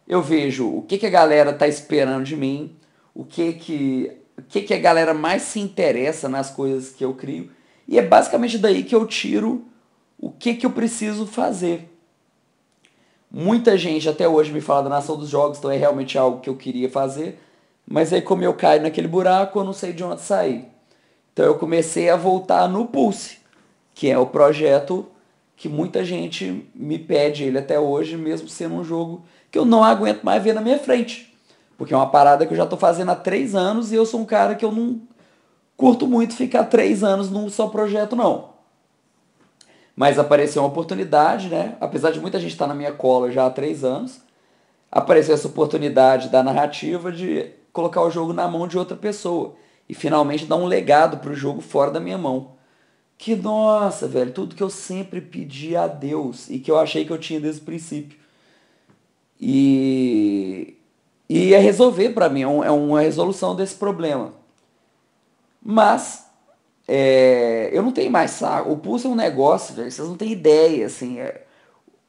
[0.07, 2.75] Eu vejo o que, que a galera tá esperando de mim,
[3.13, 7.13] o que que, o que que a galera mais se interessa nas coisas que eu
[7.13, 7.49] crio.
[7.87, 9.65] E é basicamente daí que eu tiro
[10.19, 11.91] o que, que eu preciso fazer.
[13.29, 16.49] Muita gente até hoje me fala da nação dos jogos, então é realmente algo que
[16.49, 17.39] eu queria fazer.
[17.85, 20.65] Mas aí como eu caio naquele buraco, eu não sei de onde sair.
[21.33, 23.39] Então eu comecei a voltar no Pulse,
[23.93, 25.05] que é o projeto
[25.55, 29.83] que muita gente me pede ele até hoje, mesmo sendo um jogo que eu não
[29.83, 31.33] aguento mais ver na minha frente.
[31.77, 34.21] Porque é uma parada que eu já estou fazendo há três anos e eu sou
[34.21, 35.01] um cara que eu não
[35.75, 38.54] curto muito ficar três anos num só projeto, não.
[39.95, 41.77] Mas apareceu uma oportunidade, né?
[41.79, 44.19] Apesar de muita gente estar na minha cola já há três anos,
[44.91, 49.55] apareceu essa oportunidade da narrativa de colocar o jogo na mão de outra pessoa
[49.87, 52.55] e finalmente dar um legado para o jogo fora da minha mão.
[53.17, 57.11] Que nossa, velho, tudo que eu sempre pedi a Deus e que eu achei que
[57.11, 58.19] eu tinha desde o princípio.
[59.39, 60.77] E,
[61.29, 64.33] e é resolver para mim, é, é uma resolução desse problema.
[65.63, 66.24] Mas
[66.87, 68.71] é, eu não tenho mais saco.
[68.71, 71.43] O pulso é um negócio, velho, vocês não têm ideia, assim, é,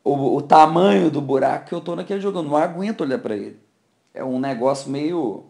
[0.04, 2.38] o, o tamanho do buraco que eu tô naquele jogo.
[2.38, 3.58] Eu não aguento olhar para ele.
[4.14, 5.44] É um negócio meio.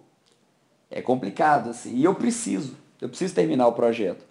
[0.91, 1.95] É complicado, assim.
[1.95, 2.75] E eu preciso.
[3.01, 4.25] Eu preciso terminar o projeto.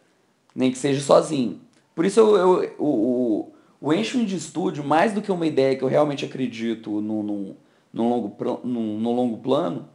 [0.55, 1.59] Nem que seja sozinho.
[1.93, 5.75] Por isso eu, eu, o, o, o Enchment de Estúdio, mais do que uma ideia
[5.75, 7.55] que eu realmente acredito no, no,
[7.93, 9.87] no, longo, longo plano,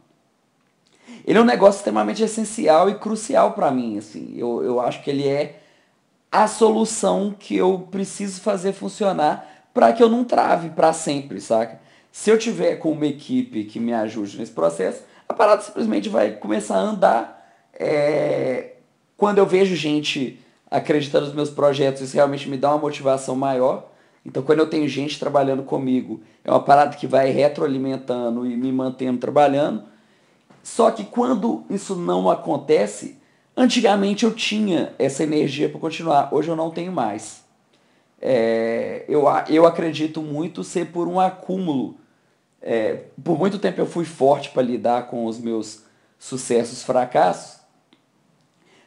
[1.25, 3.97] ele é um negócio extremamente essencial e crucial para mim.
[3.97, 4.33] Assim.
[4.37, 5.59] Eu, eu acho que ele é
[6.31, 11.79] a solução que eu preciso fazer funcionar para que eu não trave para sempre, saca?
[12.11, 16.31] Se eu tiver com uma equipe que me ajude nesse processo, a parada simplesmente vai
[16.31, 17.53] começar a andar.
[17.73, 18.73] É...
[19.15, 23.89] Quando eu vejo gente acreditando nos meus projetos, isso realmente me dá uma motivação maior.
[24.25, 28.71] Então, quando eu tenho gente trabalhando comigo, é uma parada que vai retroalimentando e me
[28.71, 29.83] mantendo trabalhando.
[30.63, 33.17] Só que quando isso não acontece,
[33.55, 37.43] antigamente eu tinha essa energia para continuar, hoje eu não tenho mais.
[38.21, 41.95] É, eu, eu acredito muito ser por um acúmulo.
[42.61, 45.83] É, por muito tempo eu fui forte para lidar com os meus
[46.19, 47.59] sucessos, fracassos,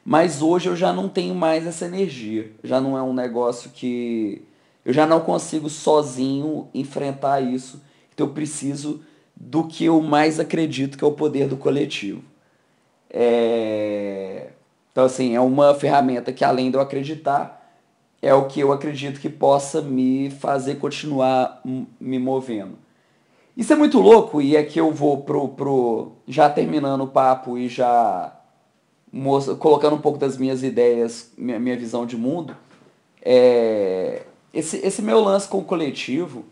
[0.05, 2.53] mas hoje eu já não tenho mais essa energia.
[2.63, 4.47] Já não é um negócio que
[4.85, 7.83] eu já não consigo sozinho enfrentar isso.
[8.13, 9.03] Então eu preciso
[9.37, 12.23] do que eu mais acredito que é o poder do coletivo.
[13.11, 14.49] É...
[14.93, 17.65] Então assim, é uma ferramenta que além de eu acreditar,
[18.23, 21.61] é o que eu acredito que possa me fazer continuar
[22.01, 22.79] me movendo.
[23.57, 27.57] Isso é muito louco e é que eu vou pro, pro já terminando o papo
[27.57, 28.35] e já
[29.61, 32.57] colocando um pouco das minhas ideias, minha, minha visão de mundo.
[33.23, 36.45] É, esse, esse meu lance com o coletivo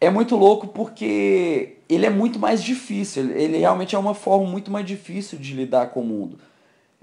[0.00, 3.30] é muito louco porque ele é muito mais difícil.
[3.30, 6.38] Ele realmente é uma forma muito mais difícil de lidar com o mundo.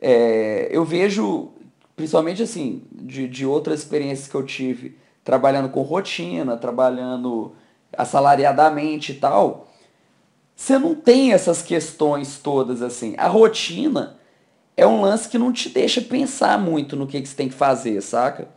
[0.02, 1.54] É, eu vejo
[1.96, 7.54] principalmente assim, de, de outras experiências que eu tive, trabalhando com rotina, trabalhando
[7.98, 9.68] assalariadamente e tal,
[10.56, 13.16] você não tem essas questões todas assim.
[13.18, 14.18] A rotina
[14.76, 17.56] é um lance que não te deixa pensar muito no que, que você tem que
[17.56, 18.50] fazer, saca?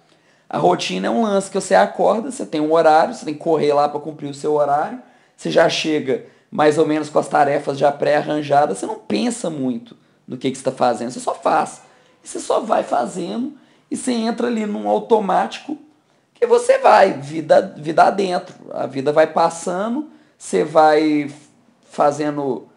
[0.48, 3.40] A rotina é um lance que você acorda, você tem um horário, você tem que
[3.40, 5.00] correr lá para cumprir o seu horário,
[5.36, 9.96] você já chega mais ou menos com as tarefas já pré-arranjadas, você não pensa muito
[10.26, 11.82] no que, que você está fazendo, você só faz.
[12.22, 13.52] Você só vai fazendo
[13.90, 15.78] e você entra ali num automático
[16.34, 18.54] que você vai, vida, vida adentro.
[18.72, 21.30] A vida vai passando, você vai
[21.90, 22.68] fazendo,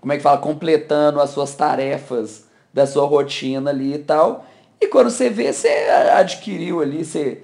[0.00, 4.46] como é que fala, completando as suas tarefas da sua rotina ali e tal.
[4.80, 5.68] E quando você vê, você
[6.14, 7.42] adquiriu ali, você,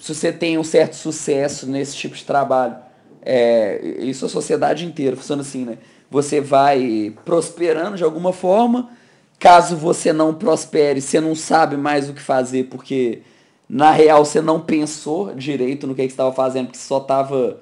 [0.00, 2.76] se você tem um certo sucesso nesse tipo de trabalho,
[3.22, 5.78] é, isso a sociedade inteira funciona assim, né?
[6.10, 8.90] Você vai prosperando de alguma forma,
[9.38, 13.22] Caso você não prospere, você não sabe mais o que fazer, porque
[13.68, 16.98] na real você não pensou direito no que, que você estava fazendo, porque você só
[16.98, 17.60] estava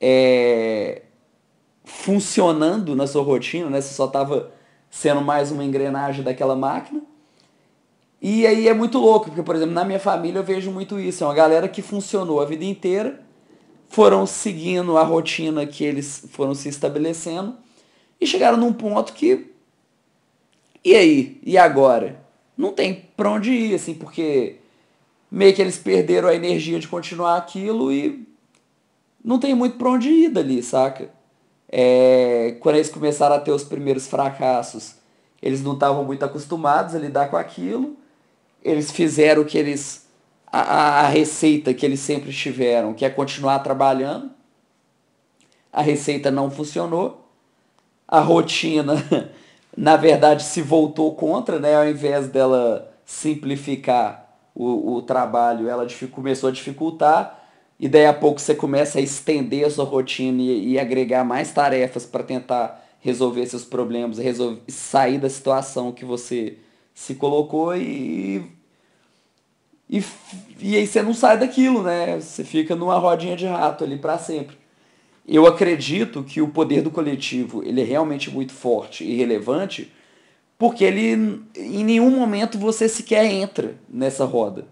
[0.00, 1.02] é,
[1.84, 3.80] funcionando na sua rotina, né?
[3.80, 4.50] você só estava
[4.90, 7.00] sendo mais uma engrenagem daquela máquina.
[8.26, 11.22] E aí é muito louco, porque, por exemplo, na minha família eu vejo muito isso.
[11.22, 13.20] É uma galera que funcionou a vida inteira,
[13.86, 17.54] foram seguindo a rotina que eles foram se estabelecendo
[18.18, 19.52] e chegaram num ponto que
[20.82, 21.38] e aí?
[21.44, 22.18] E agora?
[22.56, 24.56] Não tem pra onde ir, assim, porque
[25.30, 28.26] meio que eles perderam a energia de continuar aquilo e
[29.22, 31.10] não tem muito pra onde ir dali, saca?
[31.70, 34.94] É, quando eles começaram a ter os primeiros fracassos,
[35.42, 38.02] eles não estavam muito acostumados a lidar com aquilo.
[38.64, 40.08] Eles fizeram o que eles.
[40.50, 44.30] A, a receita que eles sempre tiveram, que é continuar trabalhando.
[45.72, 47.28] A receita não funcionou.
[48.06, 48.94] A rotina,
[49.76, 51.76] na verdade, se voltou contra, né?
[51.76, 54.24] Ao invés dela simplificar
[54.54, 57.42] o, o trabalho, ela começou a dificultar.
[57.78, 61.52] E daí a pouco você começa a estender a sua rotina e, e agregar mais
[61.52, 66.58] tarefas para tentar resolver seus problemas, resolver, sair da situação que você
[66.94, 68.50] se colocou e,
[69.90, 70.02] e,
[70.60, 72.20] e aí você não sai daquilo, né?
[72.20, 74.56] Você fica numa rodinha de rato ali para sempre.
[75.26, 79.92] Eu acredito que o poder do coletivo ele é realmente muito forte e relevante,
[80.56, 84.66] porque ele em nenhum momento você sequer entra nessa roda.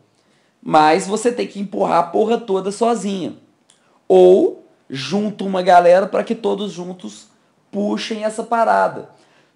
[0.62, 3.34] Mas você tem que empurrar a porra toda sozinha.
[4.06, 7.26] Ou junto uma galera para que todos juntos
[7.70, 9.10] puxem essa parada.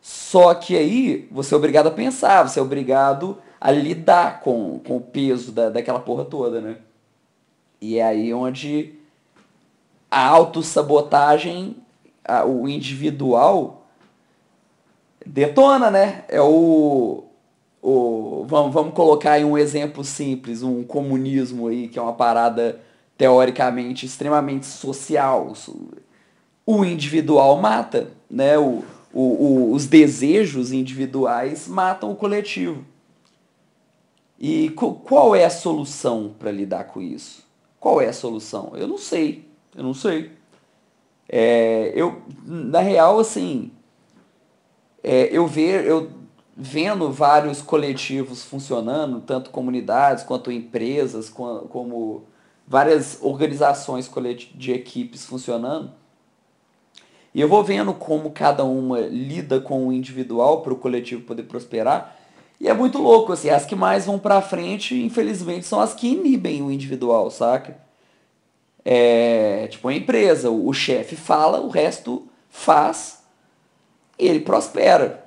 [0.08, 4.98] Só que aí você é obrigado a pensar, você é obrigado a lidar com, com
[4.98, 6.76] o peso da, daquela porra toda, né?
[7.80, 8.94] E é aí onde
[10.08, 11.76] a autossabotagem,
[12.46, 13.84] o individual,
[15.26, 16.24] detona, né?
[16.28, 17.24] É o.
[17.82, 22.80] o vamos, vamos colocar aí um exemplo simples, um comunismo aí, que é uma parada
[23.18, 25.52] teoricamente extremamente social
[26.64, 28.56] o individual mata, né?
[28.56, 32.84] O, o, o, os desejos individuais matam o coletivo.
[34.38, 37.44] E qual é a solução para lidar com isso?
[37.80, 38.72] Qual é a solução?
[38.74, 39.48] Eu não sei.
[39.74, 40.32] Eu não sei.
[41.28, 43.70] É, eu, na real, assim,
[45.02, 46.10] é, eu ver, eu
[46.56, 52.24] vendo vários coletivos funcionando, tanto comunidades quanto empresas, como,
[52.66, 54.10] várias organizações
[54.54, 55.92] de equipes funcionando,
[57.36, 61.42] e eu vou vendo como cada uma lida com o individual para o coletivo poder
[61.42, 62.16] prosperar.
[62.58, 66.08] E é muito louco, assim, as que mais vão para frente, infelizmente, são as que
[66.08, 67.76] inibem o individual, saca?
[68.82, 73.22] É, tipo, a empresa, o, o chefe fala, o resto faz,
[74.18, 75.22] e ele prospera.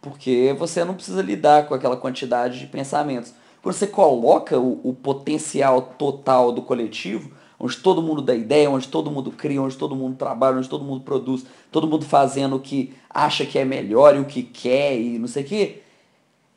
[0.00, 3.32] Porque você não precisa lidar com aquela quantidade de pensamentos.
[3.62, 8.88] Quando você coloca o, o potencial total do coletivo, onde todo mundo dá ideia, onde
[8.88, 12.60] todo mundo cria, onde todo mundo trabalha, onde todo mundo produz, todo mundo fazendo o
[12.60, 15.82] que acha que é melhor e o que quer e não sei o que,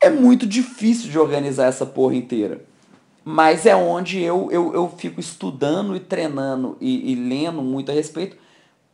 [0.00, 2.64] é muito difícil de organizar essa porra inteira.
[3.24, 7.94] Mas é onde eu, eu, eu fico estudando e treinando e, e lendo muito a
[7.94, 8.36] respeito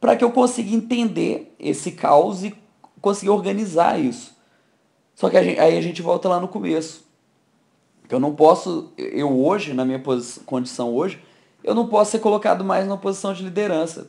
[0.01, 2.55] para que eu consiga entender esse caos e
[3.01, 4.35] conseguir organizar isso.
[5.15, 7.05] Só que a gente, aí a gente volta lá no começo.
[8.09, 10.01] Eu não posso, eu hoje, na minha
[10.45, 11.21] condição hoje,
[11.67, 14.07] eu não posso ser colocado mais numa posição de liderança.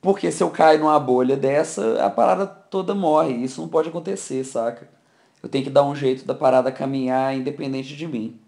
[0.00, 3.34] Porque se eu cair numa bolha dessa, a parada toda morre.
[3.34, 4.88] Isso não pode acontecer, saca?
[5.42, 8.38] Eu tenho que dar um jeito da parada caminhar independente de mim.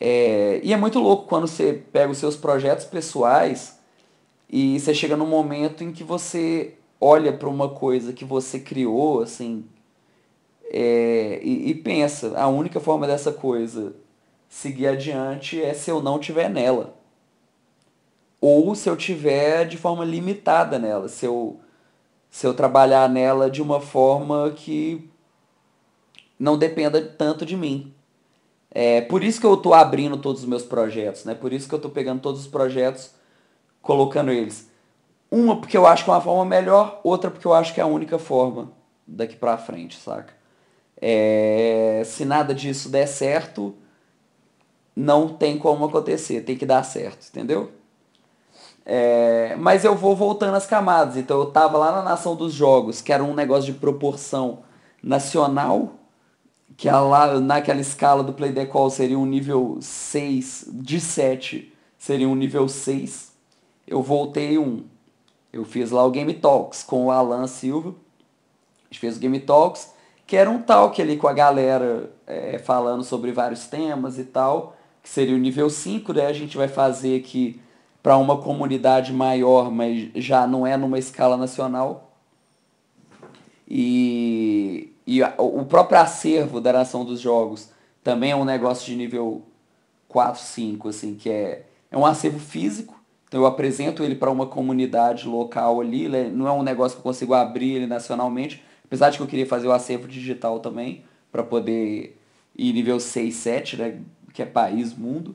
[0.00, 0.60] É...
[0.62, 3.80] E é muito louco quando você pega os seus projetos pessoais
[4.48, 9.22] e você chega num momento em que você olha para uma coisa que você criou,
[9.22, 9.64] assim,
[10.70, 11.40] é...
[11.42, 13.92] e, e pensa, a única forma dessa coisa
[14.52, 16.94] seguir adiante é se eu não tiver nela.
[18.38, 21.58] Ou se eu tiver de forma limitada nela, se eu,
[22.30, 25.10] se eu trabalhar nela de uma forma que
[26.38, 27.94] não dependa tanto de mim.
[28.70, 31.34] É por isso que eu estou abrindo todos os meus projetos, né?
[31.34, 33.14] Por isso que eu estou pegando todos os projetos,
[33.80, 34.70] colocando eles.
[35.30, 37.84] Uma porque eu acho que é uma forma melhor, outra porque eu acho que é
[37.84, 38.70] a única forma
[39.06, 40.34] daqui para frente, saca?
[41.00, 43.74] É, se nada disso der certo,
[44.94, 47.70] não tem como acontecer, tem que dar certo, entendeu?
[48.84, 51.16] É, mas eu vou voltando às camadas.
[51.16, 54.60] Então eu tava lá na Nação dos Jogos, que era um negócio de proporção
[55.02, 55.94] nacional,
[56.76, 62.34] que lá naquela escala do Play Decall seria um nível 6, de 7 seria um
[62.34, 63.32] nível 6.
[63.86, 64.84] Eu voltei um.
[65.52, 67.90] Eu fiz lá o Game Talks com o Alan Silva.
[67.90, 69.92] A gente fez o Game Talks,
[70.26, 74.76] que era um talk ali com a galera é, falando sobre vários temas e tal
[75.02, 76.26] que seria o nível 5, né?
[76.26, 77.60] A gente vai fazer aqui
[78.02, 82.16] para uma comunidade maior, mas já não é numa escala nacional.
[83.68, 87.70] E, e o próprio acervo da Nação dos Jogos
[88.02, 89.42] também é um negócio de nível
[90.08, 93.00] 4, 5, assim, que é, é um acervo físico.
[93.26, 96.28] Então eu apresento ele para uma comunidade local ali, né?
[96.28, 99.46] não é um negócio que eu consigo abrir ele nacionalmente, apesar de que eu queria
[99.46, 102.20] fazer o acervo digital também, para poder
[102.54, 104.00] ir nível 6, 7, né?
[104.32, 105.34] Que é país, mundo.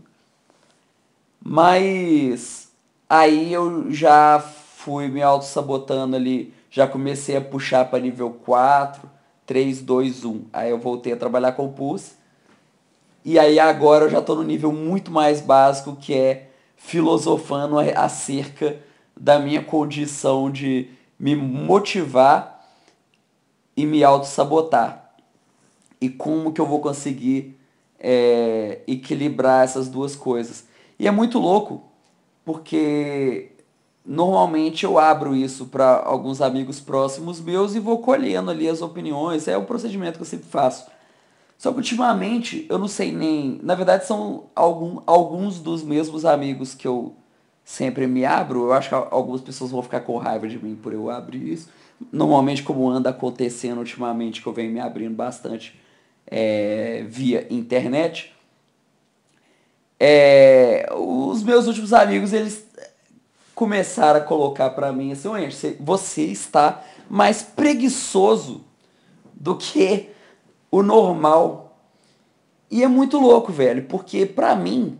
[1.43, 2.71] Mas
[3.09, 9.09] aí eu já fui me auto-sabotando ali, já comecei a puxar para nível 4,
[9.45, 10.45] 3, 2, 1.
[10.51, 12.13] Aí eu voltei a trabalhar com o Pulse.
[13.23, 18.77] E aí agora eu já estou no nível muito mais básico, que é filosofando acerca
[19.15, 20.89] da minha condição de
[21.19, 22.65] me motivar
[23.75, 25.11] e me auto-sabotar.
[25.99, 27.56] E como que eu vou conseguir
[27.99, 30.67] é, equilibrar essas duas coisas.
[30.99, 31.83] E é muito louco,
[32.45, 33.51] porque
[34.05, 39.47] normalmente eu abro isso para alguns amigos próximos meus e vou colhendo ali as opiniões.
[39.47, 40.87] É o procedimento que eu sempre faço.
[41.57, 43.59] Só que ultimamente eu não sei nem.
[43.63, 47.15] Na verdade, são algum, alguns dos mesmos amigos que eu
[47.65, 48.65] sempre me abro.
[48.65, 51.69] Eu acho que algumas pessoas vão ficar com raiva de mim por eu abrir isso.
[52.11, 55.79] Normalmente, como anda acontecendo ultimamente, que eu venho me abrindo bastante
[56.27, 58.33] é, via internet.
[59.99, 62.67] É, os meus últimos amigos, eles
[63.55, 65.29] começaram a colocar para mim assim,
[65.79, 68.63] você está mais preguiçoso
[69.33, 70.09] do que
[70.69, 71.77] o normal.
[72.69, 74.99] E é muito louco, velho, porque para mim,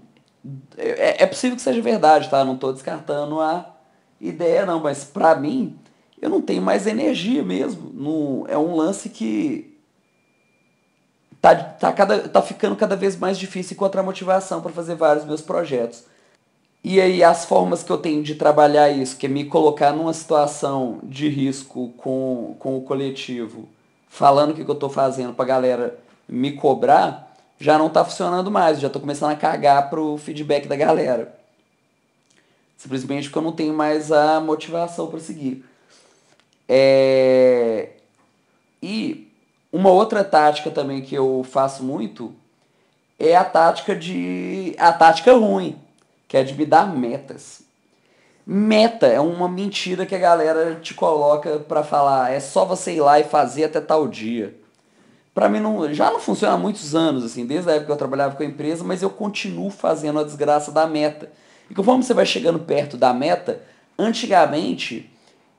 [0.77, 2.43] é, é, possível que seja verdade, tá?
[2.43, 3.75] Não estou descartando a
[4.19, 5.77] ideia, não, mas para mim,
[6.19, 7.91] eu não tenho mais energia mesmo.
[7.93, 9.76] No, é um lance que
[11.41, 15.41] tá, tá, cada, tá ficando cada vez mais difícil encontrar motivação para fazer vários meus
[15.41, 16.03] projetos.
[16.83, 20.13] E aí as formas que eu tenho de trabalhar isso, que é me colocar numa
[20.13, 23.67] situação de risco com, com o coletivo,
[24.07, 27.27] falando o que, que eu estou fazendo para galera me cobrar,
[27.59, 28.79] já não está funcionando mais.
[28.79, 31.35] Já estou começando a cagar pro feedback da galera.
[32.77, 35.65] Simplesmente porque eu não tenho mais a motivação para seguir.
[36.69, 37.89] É...
[38.81, 39.26] E
[39.71, 42.33] uma outra tática também que eu faço muito
[43.19, 44.75] é a tática de.
[44.77, 45.77] a tática ruim,
[46.27, 47.61] que é de me dar metas.
[48.45, 53.01] Meta é uma mentira que a galera te coloca para falar, é só você ir
[53.01, 54.55] lá e fazer até tal dia
[55.37, 57.95] para mim não, já não funciona há muitos anos, assim, desde a época que eu
[57.95, 61.31] trabalhava com a empresa, mas eu continuo fazendo a desgraça da meta.
[61.69, 63.61] E conforme você vai chegando perto da meta,
[63.99, 65.11] antigamente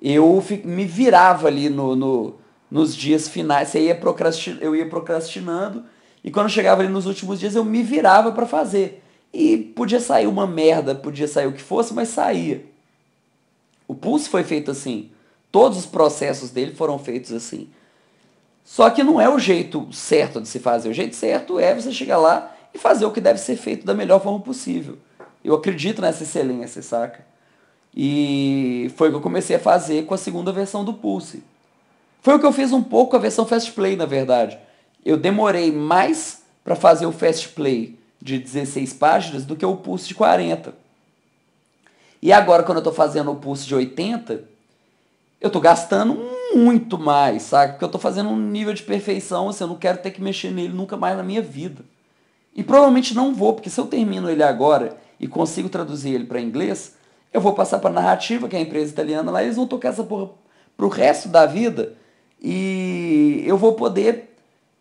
[0.02, 2.34] eu me virava ali no, no
[2.70, 5.84] nos dias finais, você ia procrastin, eu ia procrastinando,
[6.22, 9.02] e quando chegava ali nos últimos dias eu me virava para fazer.
[9.32, 12.64] E podia sair uma merda, podia sair o que fosse, mas saía.
[13.86, 15.10] O Pulse foi feito assim.
[15.50, 17.68] Todos os processos dele foram feitos assim.
[18.64, 20.90] Só que não é o jeito certo de se fazer.
[20.90, 23.94] O jeito certo é você chegar lá e fazer o que deve ser feito da
[23.94, 24.98] melhor forma possível.
[25.42, 27.24] Eu acredito nessa excelência, saca?
[27.96, 31.42] E foi o que eu comecei a fazer com a segunda versão do Pulse.
[32.28, 34.58] Foi o que eu fiz um pouco com a versão Fast Play, na verdade.
[35.02, 40.08] Eu demorei mais para fazer o Fast Play de 16 páginas do que o Pulse
[40.08, 40.74] de 40.
[42.20, 44.44] E agora, quando eu estou fazendo o Pulse de 80,
[45.40, 46.18] eu estou gastando
[46.54, 47.72] muito mais, sabe?
[47.72, 50.50] Porque eu estou fazendo um nível de perfeição, assim, eu não quero ter que mexer
[50.50, 51.82] nele nunca mais na minha vida.
[52.54, 56.42] E provavelmente não vou, porque se eu termino ele agora e consigo traduzir ele para
[56.42, 56.94] inglês,
[57.32, 60.04] eu vou passar para narrativa, que é a empresa italiana lá, eles vão tocar essa
[60.04, 60.28] porra
[60.76, 61.96] pro resto da vida.
[62.40, 64.36] E eu vou poder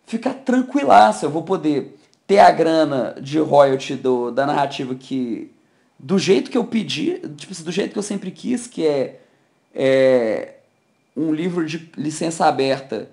[0.06, 5.52] ficar tranquilaço, eu vou poder ter a grana de royalty do, da narrativa que
[6.00, 9.22] do jeito que eu pedi, tipo, assim, do jeito que eu sempre quis, que é
[9.74, 10.56] é,
[11.16, 13.10] um livro de licença aberta,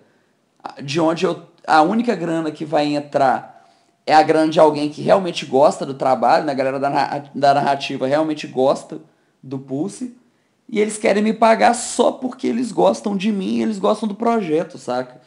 [0.82, 3.68] de onde eu, a única grana que vai entrar
[4.06, 6.52] é a grana de alguém que realmente gosta do trabalho, né?
[6.52, 8.98] a galera da, da narrativa realmente gosta
[9.42, 10.16] do Pulse,
[10.68, 14.78] e eles querem me pagar só porque eles gostam de mim, eles gostam do projeto,
[14.78, 15.20] saca?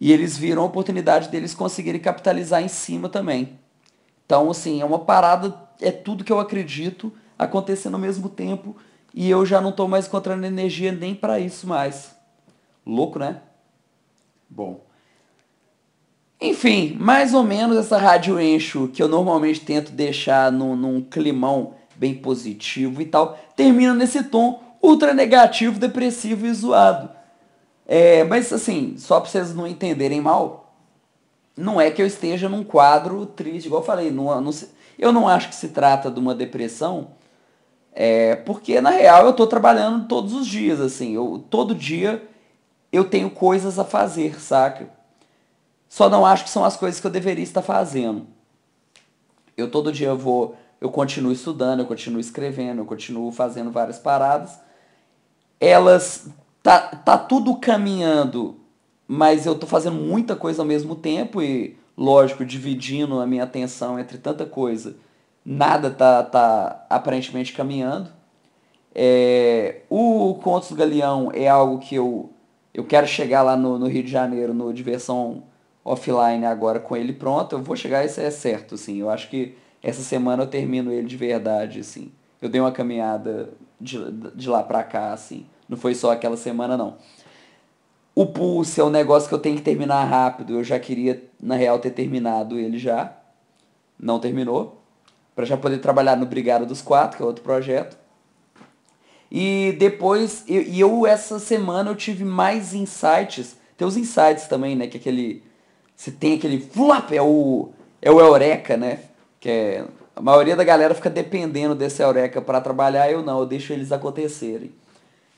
[0.00, 3.58] E eles viram a oportunidade deles conseguirem capitalizar em cima também.
[4.24, 8.76] Então, assim, é uma parada, é tudo que eu acredito acontecendo ao mesmo tempo
[9.12, 12.14] e eu já não estou mais encontrando energia nem para isso mais.
[12.86, 13.40] Louco, né?
[14.48, 14.86] Bom.
[16.40, 21.74] Enfim, mais ou menos essa rádio encho que eu normalmente tento deixar no, num climão
[21.98, 27.10] bem positivo e tal, termina nesse tom ultra negativo, depressivo e zoado.
[27.86, 30.74] É, mas assim, só para vocês não entenderem mal,
[31.56, 34.28] não é que eu esteja num quadro triste, igual eu falei, não,
[34.98, 37.08] eu não acho que se trata de uma depressão,
[37.92, 42.22] é, porque na real eu estou trabalhando todos os dias, assim, eu, todo dia
[42.92, 44.88] eu tenho coisas a fazer, saca?
[45.88, 48.26] Só não acho que são as coisas que eu deveria estar fazendo.
[49.56, 54.58] Eu todo dia vou, eu continuo estudando, eu continuo escrevendo, eu continuo fazendo várias paradas.
[55.60, 56.28] Elas
[56.62, 58.56] tá, tá tudo caminhando,
[59.06, 63.98] mas eu tô fazendo muita coisa ao mesmo tempo e lógico, dividindo a minha atenção
[63.98, 64.94] entre tanta coisa
[65.48, 68.10] nada tá, tá aparentemente caminhando.
[68.94, 72.30] É, o Contos do Galeão é algo que eu
[72.74, 75.42] eu quero chegar lá no, no Rio de Janeiro, no Diversão
[75.84, 77.56] Offline agora com ele pronto.
[77.56, 78.98] Eu vou chegar, isso é certo, assim.
[78.98, 82.10] Eu acho que essa semana eu termino ele de verdade, assim.
[82.40, 83.50] Eu dei uma caminhada
[83.80, 83.98] de,
[84.34, 85.46] de lá pra cá, assim.
[85.68, 86.96] Não foi só aquela semana, não.
[88.14, 90.54] O Pulse é um negócio que eu tenho que terminar rápido.
[90.54, 93.16] Eu já queria, na real, ter terminado ele já.
[93.98, 94.82] Não terminou.
[95.36, 97.96] Para já poder trabalhar no Brigada dos Quatro, que é outro projeto.
[99.30, 103.56] E depois, e eu essa semana eu tive mais insights.
[103.76, 104.88] Tem os insights também, né?
[104.88, 105.44] Que é aquele.
[105.94, 106.58] Você tem aquele.
[106.60, 107.68] Flap, é o.
[108.00, 109.00] É o Eureka, né?
[109.40, 109.84] Que é.
[110.14, 113.92] A maioria da galera fica dependendo desse Eureka para trabalhar, eu não, eu deixo eles
[113.92, 114.72] acontecerem.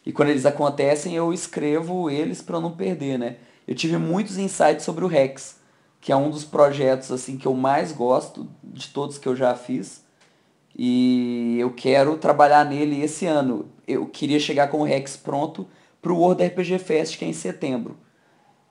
[0.06, 3.36] E quando eles acontecem, eu escrevo eles para não perder, né?
[3.68, 5.60] Eu tive muitos insights sobre o Rex,
[6.00, 9.54] que é um dos projetos assim que eu mais gosto de todos que eu já
[9.54, 10.02] fiz.
[10.74, 13.68] E eu quero trabalhar nele esse ano.
[13.86, 15.68] Eu queria chegar com o Rex pronto
[16.00, 17.98] para o World RPG Fest, que é em setembro.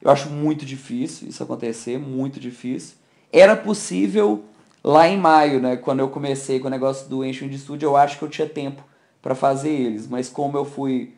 [0.02, 2.96] Eu acho muito difícil isso acontecer, muito difícil.
[3.32, 4.44] Era possível
[4.84, 8.18] lá em maio, né, quando eu comecei com o negócio do Ancient Studio, eu acho
[8.18, 8.84] que eu tinha tempo
[9.22, 11.14] para fazer eles, mas como eu fui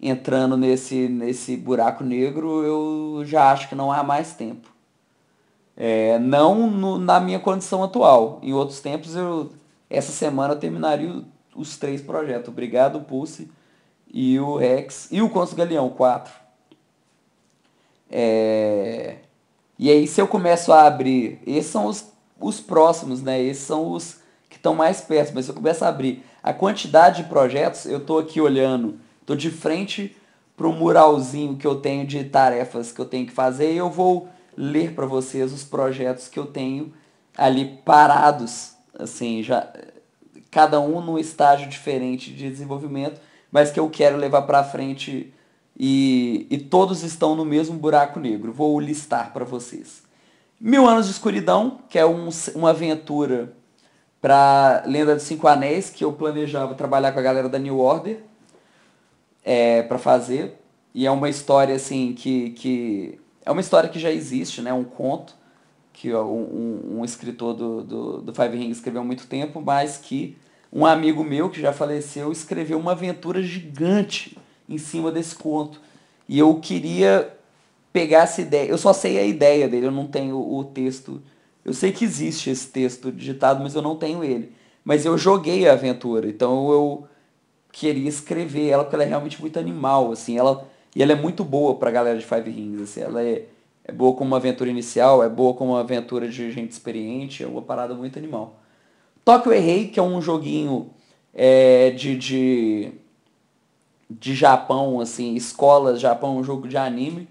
[0.00, 4.68] entrando nesse, nesse buraco negro, eu já acho que não há mais tempo.
[5.76, 8.40] É, não no, na minha condição atual.
[8.42, 9.50] Em outros tempos, eu,
[9.88, 11.22] essa semana eu terminaria
[11.54, 12.48] os três projetos.
[12.48, 13.50] Obrigado, Pulse,
[14.12, 16.32] e o Rex, e o Consul Galeão, quatro.
[18.10, 19.16] É,
[19.78, 22.11] e aí, se eu começo a abrir, esses são os,
[22.42, 23.40] os próximos, né?
[23.40, 24.16] Esses são os
[24.50, 25.32] que estão mais perto.
[25.34, 29.36] Mas se eu começo a abrir a quantidade de projetos, eu estou aqui olhando Tô
[29.36, 30.16] de frente
[30.56, 33.88] para o muralzinho que eu tenho de tarefas que eu tenho que fazer e eu
[33.88, 36.92] vou ler para vocês os projetos que eu tenho
[37.36, 39.72] ali parados, assim, já
[40.50, 43.20] cada um num estágio diferente de desenvolvimento,
[43.50, 45.32] mas que eu quero levar para frente
[45.78, 48.52] e, e todos estão no mesmo buraco negro.
[48.52, 50.02] Vou listar para vocês.
[50.64, 53.52] Mil Anos de Escuridão, que é um, uma aventura
[54.20, 58.20] para Lenda dos Cinco Anéis, que eu planejava trabalhar com a galera da New Order
[59.44, 60.56] é, para fazer.
[60.94, 63.18] E é uma história assim que, que.
[63.44, 64.72] É uma história que já existe, né?
[64.72, 65.34] Um conto
[65.92, 70.38] que um, um escritor do, do, do Five Rings escreveu há muito tempo, mas que
[70.72, 74.38] um amigo meu que já faleceu escreveu uma aventura gigante
[74.68, 75.80] em cima desse conto.
[76.28, 77.36] E eu queria
[77.92, 78.68] pegar essa ideia.
[78.68, 81.22] Eu só sei a ideia dele, eu não tenho o texto.
[81.64, 84.52] Eu sei que existe esse texto digitado, mas eu não tenho ele.
[84.84, 87.06] Mas eu joguei a aventura, então eu
[87.70, 91.42] queria escrever ela porque ela é realmente muito animal, assim, ela e ela é muito
[91.42, 93.46] boa pra galera de Five Rings, assim, ela é,
[93.84, 97.46] é boa como uma aventura inicial, é boa como uma aventura de gente experiente, é
[97.46, 98.60] uma parada muito animal.
[99.24, 100.90] Tokyo Errei, que é um joguinho
[101.32, 102.92] é, de, de,
[104.10, 107.26] de Japão, assim, escolas Japão, um jogo de anime,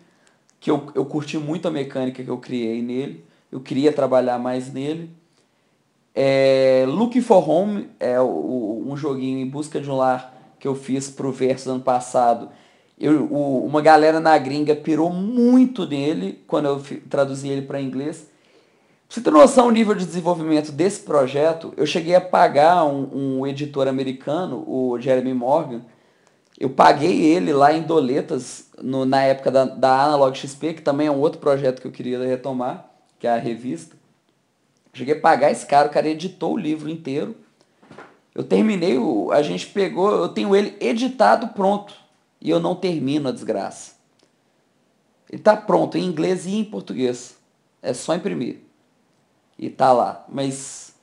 [0.62, 4.72] que eu, eu curti muito a mecânica que eu criei nele, eu queria trabalhar mais
[4.72, 5.09] nele.
[6.14, 10.76] É, Looking for Home é o, um joguinho em busca de um lar que eu
[10.76, 12.49] fiz pro Versus ano passado.
[12.99, 18.30] Eu, o, uma galera na gringa pirou muito nele quando eu traduzi ele para inglês.
[19.07, 23.39] Pra você ter noção do nível de desenvolvimento desse projeto, eu cheguei a pagar um,
[23.39, 25.82] um editor americano, o Jeremy Morgan.
[26.62, 31.07] Eu paguei ele lá em doletas no, na época da, da Analog XP, que também
[31.07, 32.88] é um outro projeto que eu queria retomar,
[33.18, 33.95] que é a revista.
[34.93, 37.36] Cheguei a pagar esse cara, o cara editou o livro inteiro.
[38.36, 41.95] Eu terminei, o, a gente pegou, eu tenho ele editado pronto.
[42.39, 43.93] E eu não termino a desgraça.
[45.32, 47.38] Ele tá pronto em inglês e em português.
[47.82, 48.59] É só imprimir.
[49.57, 50.24] E tá lá.
[50.30, 50.93] Mas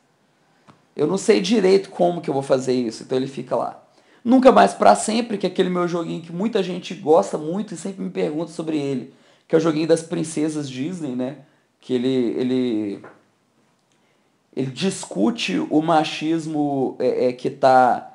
[0.94, 3.87] eu não sei direito como que eu vou fazer isso, então ele fica lá.
[4.24, 7.76] Nunca mais para sempre, que é aquele meu joguinho que muita gente gosta muito e
[7.76, 9.14] sempre me pergunta sobre ele,
[9.46, 11.38] que é o joguinho das princesas Disney, né?
[11.80, 13.02] Que ele ele
[14.58, 18.12] ele discute o machismo é, é, que está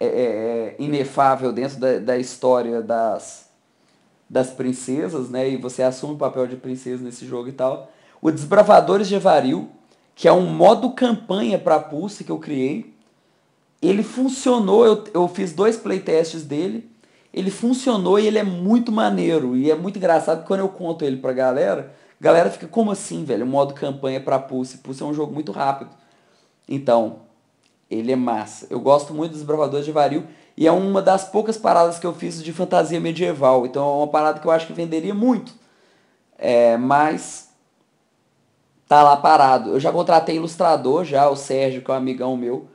[0.00, 3.48] é, é, é, inefável dentro da, da história das,
[4.28, 5.50] das princesas, né?
[5.50, 7.92] E você assume o papel de princesa nesse jogo e tal.
[8.20, 9.68] O Desbravadores de Evaril,
[10.14, 12.91] que é um modo campanha para Pulse que eu criei.
[13.82, 16.88] Ele funcionou, eu, eu fiz dois playtests dele.
[17.34, 19.56] Ele funcionou e ele é muito maneiro.
[19.56, 23.44] E é muito engraçado quando eu conto ele pra galera galera fica, como assim, velho?
[23.44, 24.78] O modo campanha para Pulse.
[24.78, 25.90] Pulse é um jogo muito rápido.
[26.68, 27.16] Então,
[27.90, 28.68] ele é massa.
[28.70, 30.24] Eu gosto muito dos Bravadores de Varil.
[30.56, 33.66] E é uma das poucas paradas que eu fiz de fantasia medieval.
[33.66, 35.52] Então é uma parada que eu acho que venderia muito.
[36.38, 37.50] É, mas
[38.86, 39.70] tá lá parado.
[39.70, 42.68] Eu já contratei ilustrador, já, o Sérgio, que é um amigão meu.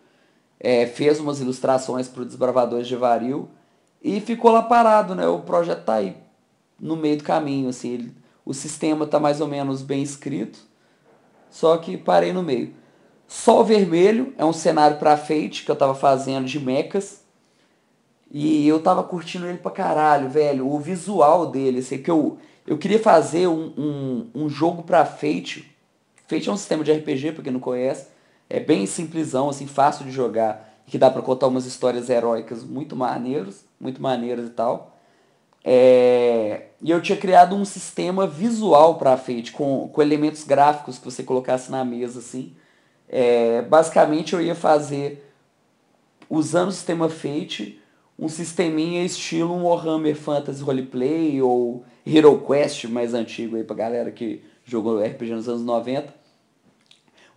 [0.60, 3.50] É, fez umas ilustrações para o Desbravadores de Varil.
[4.02, 5.28] E ficou lá parado, né?
[5.28, 6.16] O projeto tá aí.
[6.80, 10.60] no meio do caminho, assim, ele, o sistema está mais ou menos bem escrito,
[11.50, 12.74] só que parei no meio.
[13.28, 17.26] Sol Vermelho é um cenário para Fate que eu tava fazendo de mechas.
[18.32, 20.68] E eu tava curtindo ele pra caralho, velho.
[20.70, 25.76] O visual dele, assim, que eu, eu queria fazer um, um, um jogo pra Fate.
[26.28, 28.08] Fate é um sistema de RPG, pra quem não conhece.
[28.50, 30.68] É bem simplesão, assim, fácil de jogar.
[30.86, 34.98] Que dá pra contar umas histórias heróicas muito maneiras, muito maneiras e tal.
[35.64, 36.68] É...
[36.82, 41.24] E eu tinha criado um sistema visual pra Fate, com, com elementos gráficos que você
[41.24, 42.56] colocasse na mesa, assim.
[43.10, 43.62] É...
[43.64, 45.30] Basicamente eu ia fazer,
[46.30, 47.82] usando o sistema Fate,
[48.18, 54.12] um sisteminha estilo um Warhammer Fantasy Roleplay ou Hero Quest mais antigo aí pra galera
[54.12, 56.17] que jogou RPG nos anos 90.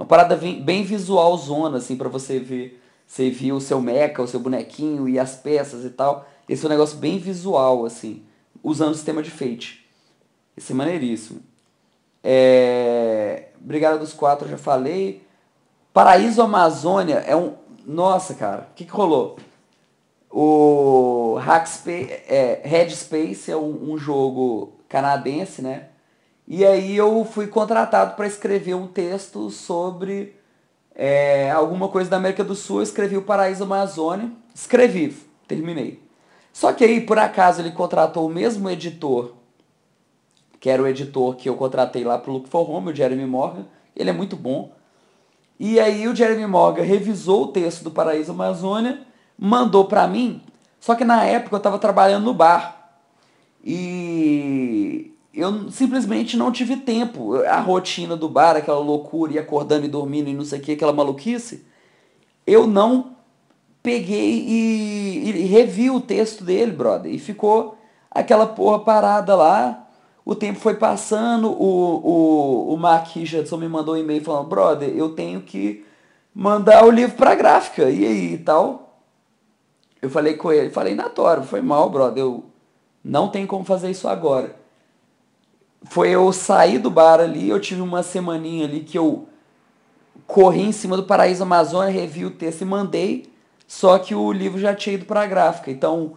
[0.01, 2.83] Uma parada bem visual zona, assim, para você ver.
[3.07, 6.27] Você viu o seu mecha, o seu bonequinho e as peças e tal.
[6.49, 8.23] Esse é um negócio bem visual, assim,
[8.65, 9.87] usando o sistema de Fate.
[10.57, 11.43] Esse é maneiríssimo.
[12.25, 13.49] É...
[13.61, 15.23] Brigada dos Quatro, já falei.
[15.93, 17.53] Paraíso Amazônia é um.
[17.85, 19.37] Nossa, cara, o que, que rolou?
[20.31, 25.90] O Hackspace, é, Headspace é um, um jogo canadense, né?
[26.51, 30.35] E aí eu fui contratado para escrever um texto sobre
[30.97, 32.79] é, alguma coisa da América do Sul.
[32.79, 34.33] Eu escrevi o Paraíso Amazônia.
[34.53, 36.03] Escrevi, terminei.
[36.53, 39.35] Só que aí, por acaso, ele contratou o mesmo editor,
[40.59, 43.65] que era o editor que eu contratei lá pro Look for Home, o Jeremy Morgan.
[43.95, 44.73] Ele é muito bom.
[45.57, 49.07] E aí o Jeremy Morgan revisou o texto do Paraíso Amazônia
[49.41, 50.43] mandou para mim,
[50.79, 52.99] só que na época eu estava trabalhando no bar.
[53.65, 57.37] E eu simplesmente não tive tempo.
[57.45, 60.73] A rotina do bar, aquela loucura, e acordando e dormindo e não sei o que,
[60.73, 61.65] aquela maluquice.
[62.47, 63.17] Eu não
[63.83, 67.13] peguei e, e revi o texto dele, brother.
[67.13, 67.79] E ficou
[68.11, 69.87] aquela porra parada lá.
[70.25, 74.91] O tempo foi passando, o, o, o Mark Richardson me mandou um e-mail falando, brother,
[74.91, 75.85] eu tenho que
[76.35, 77.89] mandar o livro pra gráfica.
[77.89, 78.99] E aí e tal.
[80.03, 82.45] Eu falei com ele, falei, Natório, foi mal, brother, eu
[83.05, 84.60] não tenho como fazer isso agora.
[85.85, 89.29] Foi eu sair do bar ali, eu tive uma semaninha ali que eu
[90.27, 93.33] corri em cima do Paraíso Amazônia, revi o texto e mandei,
[93.67, 95.71] só que o livro já tinha ido para a gráfica.
[95.71, 96.17] Então,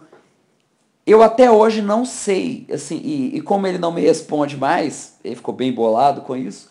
[1.06, 5.36] eu até hoje não sei, assim, e, e como ele não me responde mais, ele
[5.36, 6.70] ficou bem bolado com isso,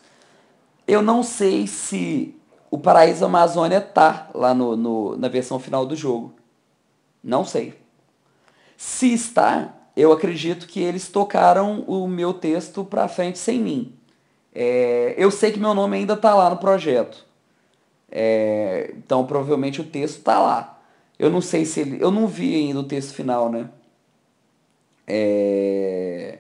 [0.87, 2.35] eu não sei se
[2.69, 6.33] o Paraíso Amazônia tá lá no, no na versão final do jogo.
[7.23, 7.79] Não sei.
[8.75, 13.93] Se está, eu acredito que eles tocaram o meu texto para frente sem mim.
[14.53, 17.25] É, eu sei que meu nome ainda está lá no projeto.
[18.11, 20.81] É, então provavelmente o texto está lá.
[21.17, 21.97] Eu não sei se ele.
[22.01, 23.69] Eu não vi ainda o texto final, né?
[25.07, 26.39] É,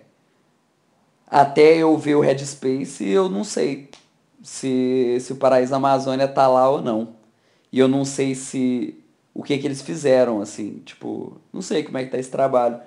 [1.27, 3.89] até eu ver o Headspace, eu não sei
[4.43, 7.15] se, se o Paraíso Amazônia tá lá ou não.
[7.71, 8.99] E eu não sei se
[9.33, 12.79] o que que eles fizeram, assim, tipo, não sei como é que tá esse trabalho.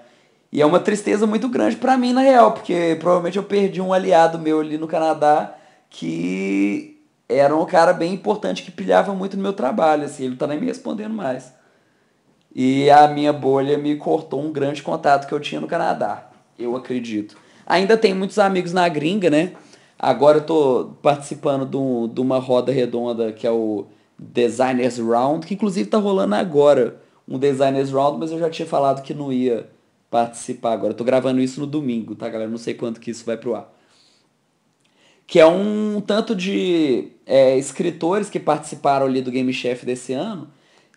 [0.56, 3.92] E é uma tristeza muito grande para mim, na real, porque provavelmente eu perdi um
[3.92, 5.54] aliado meu ali no Canadá
[5.90, 6.98] que
[7.28, 10.46] era um cara bem importante que pilhava muito no meu trabalho, assim, ele não tá
[10.46, 11.52] nem me respondendo mais.
[12.54, 16.74] E a minha bolha me cortou um grande contato que eu tinha no Canadá, eu
[16.74, 17.36] acredito.
[17.66, 19.52] Ainda tem muitos amigos na gringa, né?
[19.98, 23.84] Agora eu tô participando de uma roda redonda que é o
[24.18, 26.96] Designers Round, que inclusive tá rolando agora
[27.28, 29.75] um Designers Round, mas eu já tinha falado que não ia
[30.16, 30.92] participar agora.
[30.92, 32.50] Eu tô gravando isso no domingo, tá, galera?
[32.50, 33.70] Não sei quanto que isso vai pro ar.
[35.26, 40.48] Que é um tanto de é, escritores que participaram ali do Game Chef desse ano.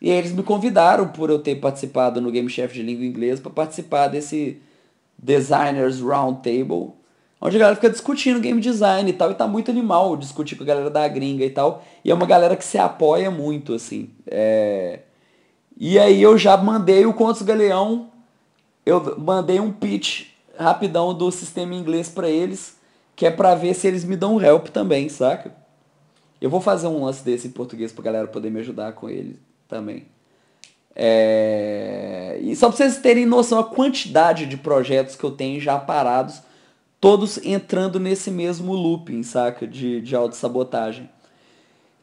[0.01, 3.51] E eles me convidaram por eu ter participado no Game Chef de língua inglesa para
[3.51, 4.61] participar desse
[5.17, 6.93] Designers Round Table
[7.41, 10.63] onde a galera fica discutindo game design e tal, e tá muito animal discutir com
[10.63, 14.09] a galera da gringa e tal, e é uma galera que se apoia muito, assim.
[14.27, 14.99] É...
[15.77, 18.09] E aí eu já mandei o Contos Galeão,
[18.85, 20.27] eu mandei um pitch
[20.57, 22.77] rapidão do sistema inglês para eles,
[23.15, 25.55] que é para ver se eles me dão help também, saca?
[26.41, 29.39] Eu vou fazer um lance desse em português pra galera poder me ajudar com ele
[29.67, 30.05] também.
[30.95, 32.39] É...
[32.41, 36.41] E só pra vocês terem noção a quantidade de projetos que eu tenho já parados
[36.99, 39.65] todos entrando nesse mesmo looping, saca?
[39.65, 41.09] De, de autossabotagem.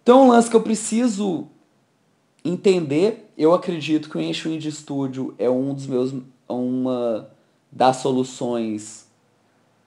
[0.02, 1.48] Então, um lance que eu preciso
[2.44, 6.14] entender, eu acredito que o Enchwind Studio é um dos meus,
[6.48, 7.30] uma
[7.70, 9.06] das soluções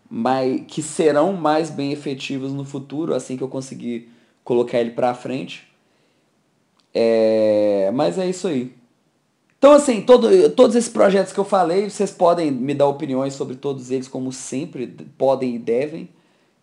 [0.10, 4.10] mais, que serão mais bem efetivas no futuro, assim que eu conseguir
[4.44, 5.68] colocar ele para frente.
[6.94, 8.74] É, mas é isso aí.
[9.58, 13.56] Então, assim, todo, todos esses projetos que eu falei, vocês podem me dar opiniões sobre
[13.56, 14.88] todos eles, como sempre,
[15.18, 16.10] podem e devem.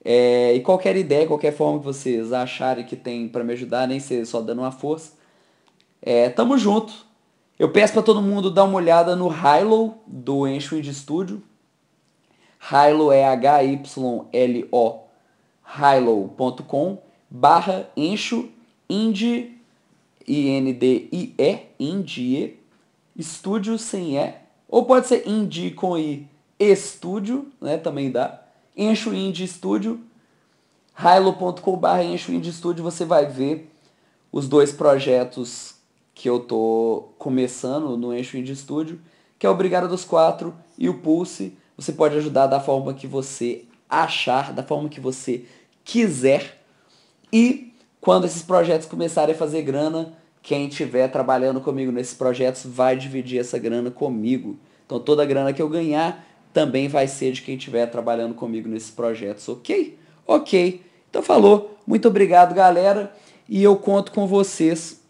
[0.05, 4.01] É, e qualquer ideia, qualquer forma que vocês acharem que tem para me ajudar, nem
[4.01, 5.13] ser só dando uma força,
[6.01, 7.06] é, tamo junto.
[7.59, 11.43] Eu peço para todo mundo dar uma olhada no Hilo do Encho Indie Studio.
[12.71, 15.01] Hilo é H-Y-L-O,
[15.79, 16.99] hilo.com
[17.31, 18.51] barra Encho
[18.89, 19.59] Indie,
[20.29, 22.59] I-N-D-I-E, Indie,
[23.17, 24.35] estúdio sem E,
[24.69, 26.29] ou pode ser Indie com I,
[26.59, 28.43] estúdio, né, também dá.
[28.77, 29.99] Encho Indie Studio,
[30.99, 33.73] hilo.com.br Encho Indie Studio, você vai ver
[34.31, 35.76] os dois projetos
[36.17, 38.99] que eu tô começando no Encho Indie Studio,
[39.39, 41.59] que é o Brigada dos Quatro e o Pulse.
[41.77, 45.45] Você pode ajudar da forma que você achar, da forma que você
[45.85, 46.63] quiser.
[47.31, 52.97] E quando esses projetos começarem a fazer grana, quem estiver trabalhando comigo nesses projetos vai
[52.97, 54.59] dividir essa grana comigo.
[54.87, 58.71] Então toda a grana que eu ganhar também vai ser de quem estiver trabalhando comigo
[58.71, 59.99] nesses projetos, ok?
[60.27, 60.81] Ok.
[61.11, 61.77] Então falou.
[61.87, 63.15] Muito obrigado, galera.
[63.47, 65.05] E eu conto com vocês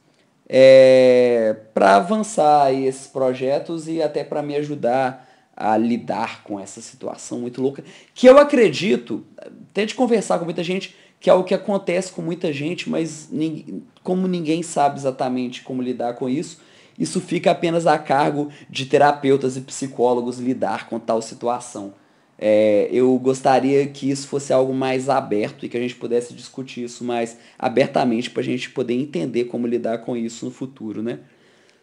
[0.48, 5.26] é, para avançar esses projetos e até para me ajudar
[5.56, 7.82] a lidar com essa situação muito louca.
[8.14, 9.24] Que eu acredito,
[9.72, 13.82] tente conversar com muita gente que é o que acontece com muita gente, mas ninguém,
[14.02, 16.60] como ninguém sabe exatamente como lidar com isso,
[16.98, 21.94] isso fica apenas a cargo de terapeutas e psicólogos lidar com tal situação.
[22.38, 26.84] É, eu gostaria que isso fosse algo mais aberto e que a gente pudesse discutir
[26.84, 31.20] isso mais abertamente para a gente poder entender como lidar com isso no futuro, né?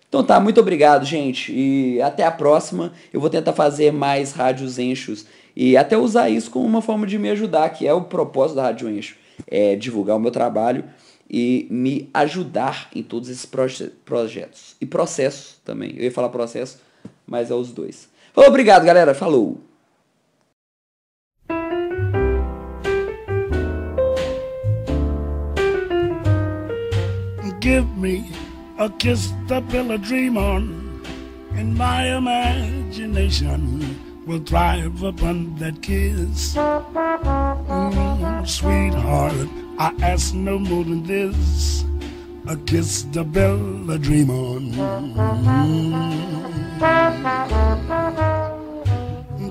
[0.08, 2.94] Então tá, muito obrigado, gente, e até a próxima.
[3.12, 5.26] Eu vou tentar fazer mais rádios enchos
[5.56, 8.64] e até usar isso como uma forma de me ajudar, que é o propósito da
[8.64, 10.84] Rádio Encho é, divulgar o meu trabalho
[11.30, 14.76] e me ajudar em todos esses proje projetos.
[14.80, 15.94] E processos também.
[15.96, 16.80] Eu ia falar processo,
[17.26, 18.10] mas é os dois.
[18.36, 19.14] Obrigado, galera.
[19.14, 19.73] Falou!
[27.64, 28.28] Give me
[28.78, 31.02] a kiss to build a dream on,
[31.54, 33.98] and my imagination
[34.28, 36.56] will thrive upon that kiss.
[36.56, 39.48] Mm, sweetheart,
[39.80, 41.86] I ask no more than this
[42.50, 44.74] a kiss to build a dream on.
[44.74, 45.16] Mm.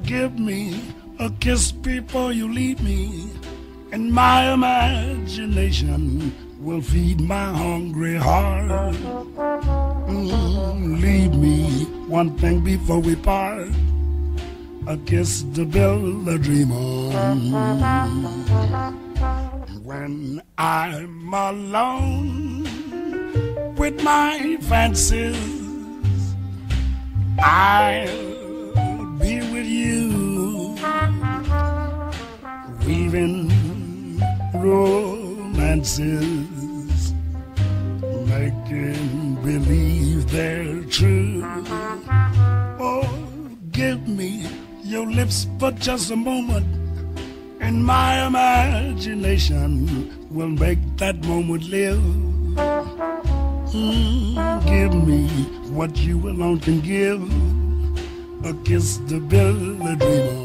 [0.05, 0.83] Give me
[1.19, 3.31] a kiss before you leave me,
[3.91, 8.95] and my imagination will feed my hungry heart.
[10.07, 13.69] Mm, leave me one thing before we part
[14.87, 17.51] a kiss to build a dream on.
[19.83, 22.65] When I'm alone
[23.77, 26.35] with my fancies,
[27.41, 28.07] I'll
[29.19, 30.77] be with you,
[32.87, 33.51] weaving
[35.63, 37.13] romances,
[38.27, 41.43] making believe they're true.
[42.81, 43.09] Oh,
[43.71, 44.47] give me
[44.83, 46.67] your lips for just a moment,
[47.61, 52.03] and my imagination will make that moment live.
[53.73, 55.29] Mm, give me
[55.71, 57.23] what you alone can give
[58.45, 60.42] a kiss to build a dream